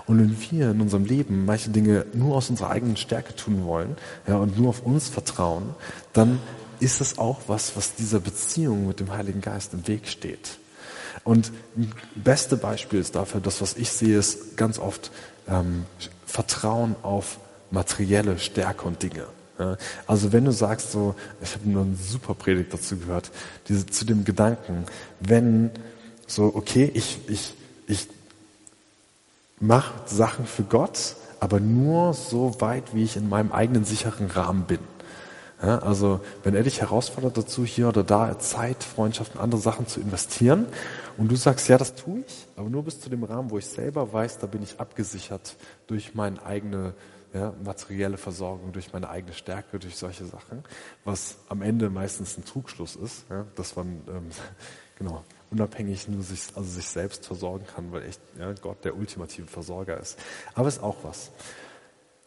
[0.05, 3.95] Und wenn wir in unserem Leben manche Dinge nur aus unserer eigenen Stärke tun wollen,
[4.27, 5.75] ja, und nur auf uns vertrauen,
[6.13, 6.39] dann
[6.79, 10.57] ist es auch was, was dieser Beziehung mit dem Heiligen Geist im Weg steht.
[11.23, 11.51] Und
[12.15, 15.11] beste Beispiel ist dafür, das, was ich sehe, ist ganz oft
[15.47, 15.85] ähm,
[16.25, 17.39] Vertrauen auf
[17.71, 19.25] materielle Stärke und Dinge.
[20.07, 23.29] Also wenn du sagst so, ich habe nur eine super Predigt dazu gehört,
[23.67, 24.85] diese, zu dem Gedanken,
[25.19, 25.71] wenn
[26.27, 27.53] so, okay, ich, ich,
[27.87, 28.07] ich
[29.59, 34.63] mache Sachen für Gott, aber nur so weit, wie ich in meinem eigenen sicheren Rahmen
[34.63, 34.79] bin.
[35.61, 39.99] Ja, also wenn er dich herausfordert dazu, hier oder da Zeit, Freundschaften, andere Sachen zu
[39.99, 40.67] investieren
[41.17, 43.65] und du sagst, ja, das tue ich, aber nur bis zu dem Rahmen, wo ich
[43.65, 45.57] selber weiß, da bin ich abgesichert
[45.87, 46.93] durch meine eigene
[47.33, 50.63] ja, materielle Versorgung, durch meine eigene Stärke, durch solche Sachen,
[51.03, 54.29] was am Ende meistens ein Trugschluss ist, ja, dass man ähm,
[54.97, 59.47] genau unabhängig nur sich, also sich selbst versorgen kann, weil echt ja, Gott der ultimative
[59.47, 60.17] Versorger ist.
[60.53, 61.31] Aber es ist auch was.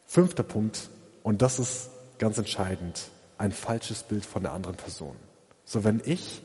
[0.07, 0.90] Fünfter Punkt,
[1.22, 5.16] und das ist ganz entscheidend ein falsches Bild von der anderen Person.
[5.64, 6.42] So, wenn ich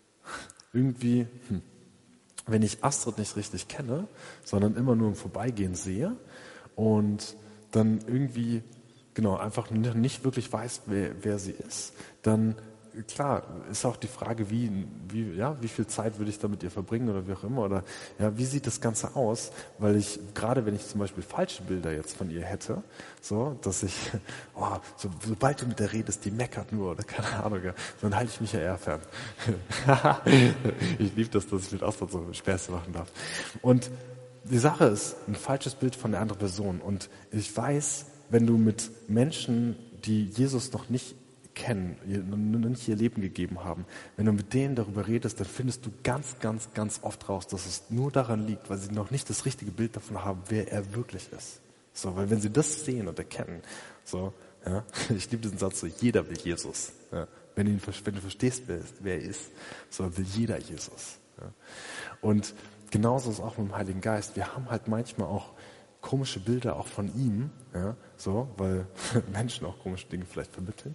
[0.72, 1.62] irgendwie, hm,
[2.46, 4.08] wenn ich Astrid nicht richtig kenne,
[4.44, 6.16] sondern immer nur im Vorbeigehen sehe
[6.76, 7.36] und
[7.70, 8.62] dann irgendwie,
[9.14, 12.56] genau, einfach nicht wirklich weiß, wer, wer sie ist, dann
[13.06, 16.62] klar, ist auch die Frage, wie, wie, ja, wie viel Zeit würde ich da mit
[16.62, 17.62] ihr verbringen oder wie auch immer.
[17.62, 17.84] Oder
[18.18, 19.52] ja, wie sieht das Ganze aus?
[19.78, 22.82] Weil ich, gerade wenn ich zum Beispiel falsche Bilder jetzt von ihr hätte,
[23.20, 23.94] so, dass ich,
[24.54, 28.14] oh, so, sobald du mit der redest, die meckert nur oder keine Ahnung, ja, dann
[28.14, 29.00] halte ich mich ja eher fern.
[30.98, 33.10] ich liebe das, dass ich mit Ausdruck so Späße machen darf.
[33.62, 33.90] Und
[34.44, 36.80] die Sache ist, ein falsches Bild von der anderen Person.
[36.80, 41.14] Und ich weiß, wenn du mit Menschen, die Jesus noch nicht
[41.54, 43.84] kennen, nicht ihr Leben gegeben haben,
[44.16, 47.66] wenn du mit denen darüber redest, dann findest du ganz, ganz, ganz oft raus, dass
[47.66, 50.94] es nur daran liegt, weil sie noch nicht das richtige Bild davon haben, wer er
[50.94, 51.60] wirklich ist.
[51.92, 53.62] So, weil wenn sie das sehen und erkennen,
[54.04, 54.32] so,
[54.64, 54.84] ja,
[55.16, 56.92] ich liebe diesen Satz so, jeder will Jesus.
[57.12, 57.26] Ja,
[57.56, 59.50] wenn, ihn, wenn du verstehst, wer, wer er ist,
[59.90, 61.18] so will jeder Jesus.
[61.38, 61.52] Ja.
[62.20, 62.54] Und
[62.90, 64.36] genauso ist auch mit dem Heiligen Geist.
[64.36, 65.52] Wir haben halt manchmal auch
[66.00, 68.86] komische Bilder auch von ihm, ja, so, weil
[69.32, 70.94] Menschen auch komische Dinge vielleicht vermitteln.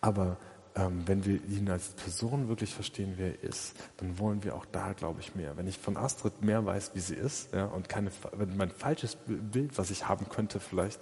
[0.00, 0.36] Aber
[0.76, 4.64] ähm, wenn wir ihn als Person wirklich verstehen, wer er ist, dann wollen wir auch
[4.66, 5.56] da, glaube ich, mehr.
[5.56, 9.16] Wenn ich von Astrid mehr weiß, wie sie ist, ja, und keine, wenn mein falsches
[9.26, 11.00] Bild, was ich haben könnte, vielleicht,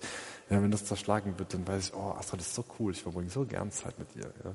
[0.49, 3.28] ja, wenn das zerschlagen wird, dann weiß ich, oh, Astrid ist so cool, ich verbringe
[3.28, 4.32] so gern Zeit mit ihr.
[4.45, 4.55] Ja.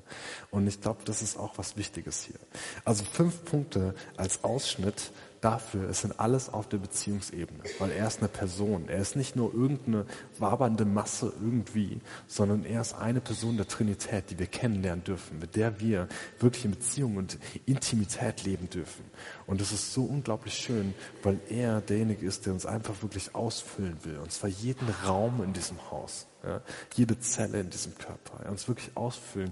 [0.49, 2.39] Und ich glaube, das ist auch was Wichtiges hier.
[2.83, 5.11] Also fünf Punkte als Ausschnitt
[5.43, 8.87] dafür, es sind alles auf der Beziehungsebene, weil er ist eine Person.
[8.87, 10.05] Er ist nicht nur irgendeine
[10.39, 15.55] wabernde Masse irgendwie, sondern er ist eine Person der Trinität, die wir kennenlernen dürfen, mit
[15.55, 16.07] der wir
[16.39, 19.03] wirklich in Beziehung und Intimität leben dürfen.
[19.45, 23.97] Und es ist so unglaublich schön, weil er derjenige ist, der uns einfach wirklich ausfüllen
[24.03, 24.17] will.
[24.19, 26.61] Und zwar jeden Raum in diesem Haus, ja,
[26.95, 28.43] jede Zelle in diesem Körper.
[28.43, 29.51] Er uns wirklich ausfüllen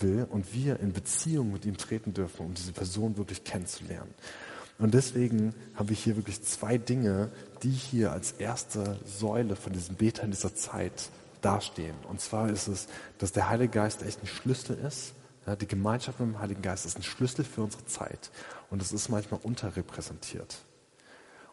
[0.00, 4.14] will und wir in Beziehung mit ihm treten dürfen, um diese Person wirklich kennenzulernen.
[4.78, 7.30] Und deswegen haben wir hier wirklich zwei Dinge,
[7.62, 11.08] die hier als erste Säule von diesem Beter in dieser Zeit
[11.40, 11.94] dastehen.
[12.08, 12.86] Und zwar ist es,
[13.18, 15.12] dass der Heilige Geist echt ein Schlüssel ist.
[15.46, 18.30] Ja, die Gemeinschaft mit dem Heiligen Geist ist ein Schlüssel für unsere Zeit.
[18.68, 20.56] Und es ist manchmal unterrepräsentiert.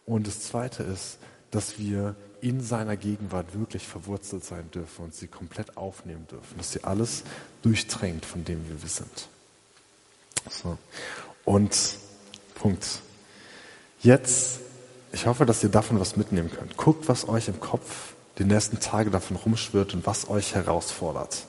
[0.06, 1.20] Und das Zweite ist,
[1.52, 6.58] dass wir in seiner Gegenwart wirklich verwurzelt sein dürfen und sie komplett aufnehmen dürfen.
[6.58, 7.24] Dass sie alles
[7.62, 9.30] durchdrängt von dem, wir sind.
[10.50, 10.78] So.
[11.46, 11.98] Und
[12.56, 13.00] Punkt
[14.04, 14.60] Jetzt,
[15.14, 16.76] ich hoffe, dass ihr davon was mitnehmen könnt.
[16.76, 21.46] Guckt, was euch im Kopf die nächsten Tage davon rumschwirrt und was euch herausfordert.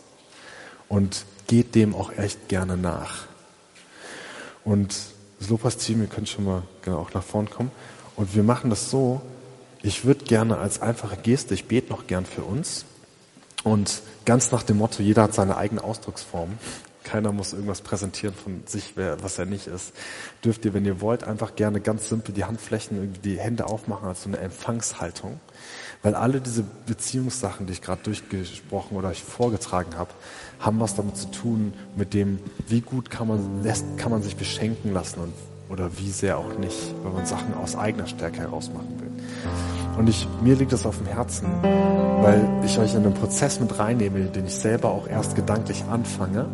[0.89, 3.27] Und geht dem auch echt gerne nach.
[4.65, 4.95] Und
[5.41, 7.73] das Lobpreisteam, ihr könnt schon mal genau auch nach vorn kommen.
[8.15, 9.21] Und wir machen das so,
[9.83, 12.85] ich würde gerne als einfache Geste, ich bete noch gern für uns.
[13.65, 16.57] Und ganz nach dem Motto, jeder hat seine eigene Ausdrucksform
[17.05, 19.93] keiner muss irgendwas präsentieren von sich, was er nicht ist.
[20.43, 24.23] Dürft ihr, wenn ihr wollt, einfach gerne ganz simpel die Handflächen, die Hände aufmachen als
[24.23, 25.39] so eine Empfangshaltung.
[26.03, 30.11] Weil alle diese Beziehungssachen, die ich gerade durchgesprochen oder euch vorgetragen habe,
[30.59, 32.39] haben was damit zu tun, mit dem,
[32.69, 35.33] wie gut kann man, lässt, kann man sich beschenken lassen und,
[35.69, 39.11] oder wie sehr auch nicht, wenn man Sachen aus eigener Stärke heraus machen will.
[39.99, 43.79] Und ich, mir liegt das auf dem Herzen, weil ich euch in einen Prozess mit
[43.79, 46.47] reinnehme, den ich selber auch erst gedanklich anfange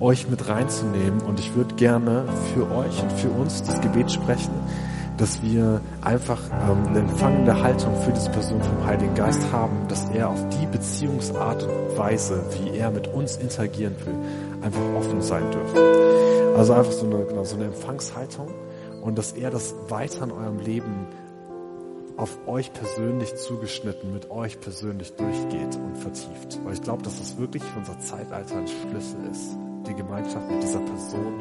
[0.00, 1.20] euch mit reinzunehmen.
[1.22, 4.52] Und ich würde gerne für euch und für uns das Gebet sprechen,
[5.16, 10.08] dass wir einfach ähm, eine empfangende Haltung für diese Person vom Heiligen Geist haben, dass
[10.10, 14.14] er auf die Beziehungsart und Weise, wie er mit uns interagieren will,
[14.62, 15.78] einfach offen sein dürfen.
[16.56, 18.48] Also einfach so eine, genau, so eine Empfangshaltung
[19.02, 21.06] und dass er das weiter in eurem Leben
[22.16, 26.60] auf euch persönlich zugeschnitten, mit euch persönlich durchgeht und vertieft.
[26.64, 30.62] Weil ich glaube, dass das wirklich für unser Zeitalter ein Schlüssel ist die Gemeinschaft mit
[30.62, 31.34] dieser Person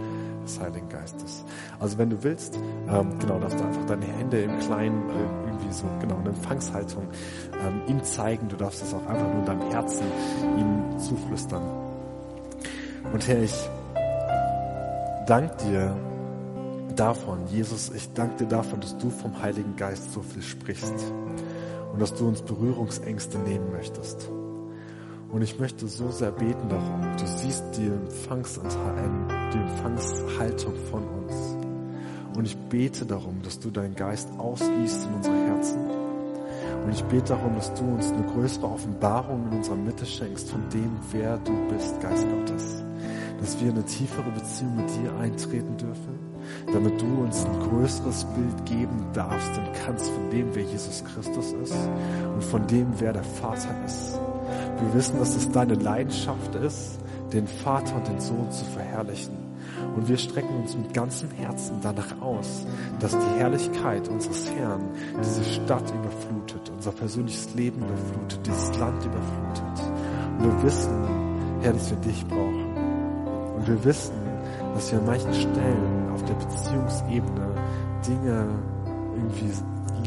[0.44, 1.44] des Heiligen Geistes.
[1.80, 2.58] Also wenn du willst,
[2.90, 7.08] ähm, genau, darfst du einfach deine Hände im Kleinen äh, irgendwie so, genau, eine Empfangshaltung
[7.66, 8.50] ähm, ihm zeigen.
[8.50, 10.06] Du darfst es auch einfach nur in deinem Herzen
[10.58, 11.64] ihm zuflüstern.
[13.14, 13.70] Und Herr, ich
[15.26, 15.96] danke dir,
[16.96, 20.94] davon, Jesus, ich danke dir davon, dass du vom Heiligen Geist so viel sprichst
[21.92, 24.30] und dass du uns Berührungsängste nehmen möchtest.
[25.34, 27.02] Und ich möchte so sehr beten darum.
[27.18, 31.58] Du siehst die, die Empfangshaltung von uns.
[32.38, 35.80] Und ich bete darum, dass du deinen Geist ausgießt in unsere Herzen.
[36.86, 40.70] Und ich bete darum, dass du uns eine größere Offenbarung in unserer Mitte schenkst von
[40.70, 42.84] dem, wer du bist, Geist Gottes.
[43.40, 46.20] Dass wir eine tiefere Beziehung mit dir eintreten dürfen,
[46.72, 51.54] damit du uns ein größeres Bild geben darfst und kannst von dem, wer Jesus Christus
[51.54, 51.76] ist
[52.36, 54.20] und von dem, wer der Vater ist.
[54.80, 57.00] Wir wissen, dass es deine Leidenschaft ist,
[57.32, 59.36] den Vater und den Sohn zu verherrlichen.
[59.96, 62.66] Und wir strecken uns mit ganzem Herzen danach aus,
[63.00, 64.82] dass die Herrlichkeit unseres Herrn
[65.20, 69.94] diese Stadt überflutet, unser persönliches Leben überflutet, dieses Land überflutet.
[70.38, 70.92] Und wir wissen,
[71.62, 72.74] Herr, dass wir dich brauchen.
[73.56, 74.14] Und wir wissen,
[74.74, 77.48] dass wir an manchen Stellen auf der Beziehungsebene
[78.08, 78.48] Dinge
[79.16, 79.52] irgendwie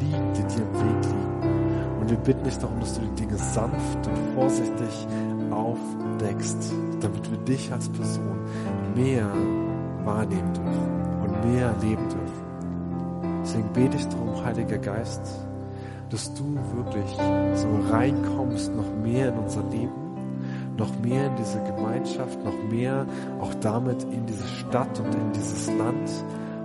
[0.01, 1.66] liegen, die dir im Weg liegen.
[2.07, 5.09] Und wir bitten dich darum, dass du die Dinge sanft und vorsichtig
[5.51, 8.39] aufdeckst, damit wir dich als Person
[8.95, 9.29] mehr
[10.05, 13.41] wahrnehmen dürfen und mehr leben dürfen.
[13.43, 15.21] Deswegen bete ich darum, Heiliger Geist,
[16.11, 16.45] dass du
[16.77, 17.11] wirklich
[17.57, 19.91] so reinkommst, noch mehr in unser Leben,
[20.77, 23.05] noch mehr in diese Gemeinschaft, noch mehr
[23.41, 26.09] auch damit in diese Stadt und in dieses Land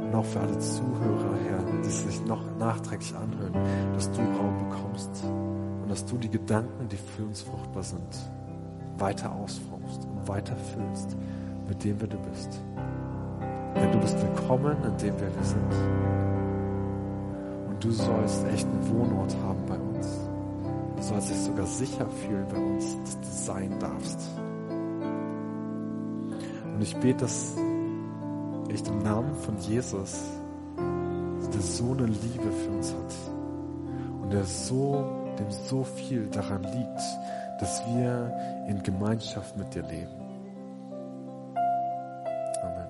[0.04, 3.54] und auch für alle Zuhörer, Herr, die sich noch nachträglich anhören,
[3.94, 5.10] dass du Raum bekommst
[5.82, 8.32] und dass du die Gedanken, die für uns fruchtbar sind,
[8.98, 11.18] weiter ausformst und weiter füllst
[11.68, 12.62] mit dem, wer du bist.
[13.76, 15.74] Denn du bist willkommen in dem, wer wir sind.
[17.68, 20.08] Und du sollst echt einen Wohnort haben bei uns.
[20.98, 24.20] Du sollst dich sogar sicher fühlen bei uns, dass du sein darfst.
[26.76, 27.56] Und ich bete, dass
[28.70, 30.22] echt im Namen von Jesus,
[31.54, 33.14] der so eine Liebe für uns hat
[34.22, 35.06] und der so,
[35.38, 37.02] dem so viel daran liegt,
[37.60, 38.34] dass wir
[38.68, 40.22] in Gemeinschaft mit dir leben.
[42.64, 42.90] Amen.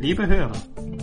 [0.00, 0.52] Liebe Hörer,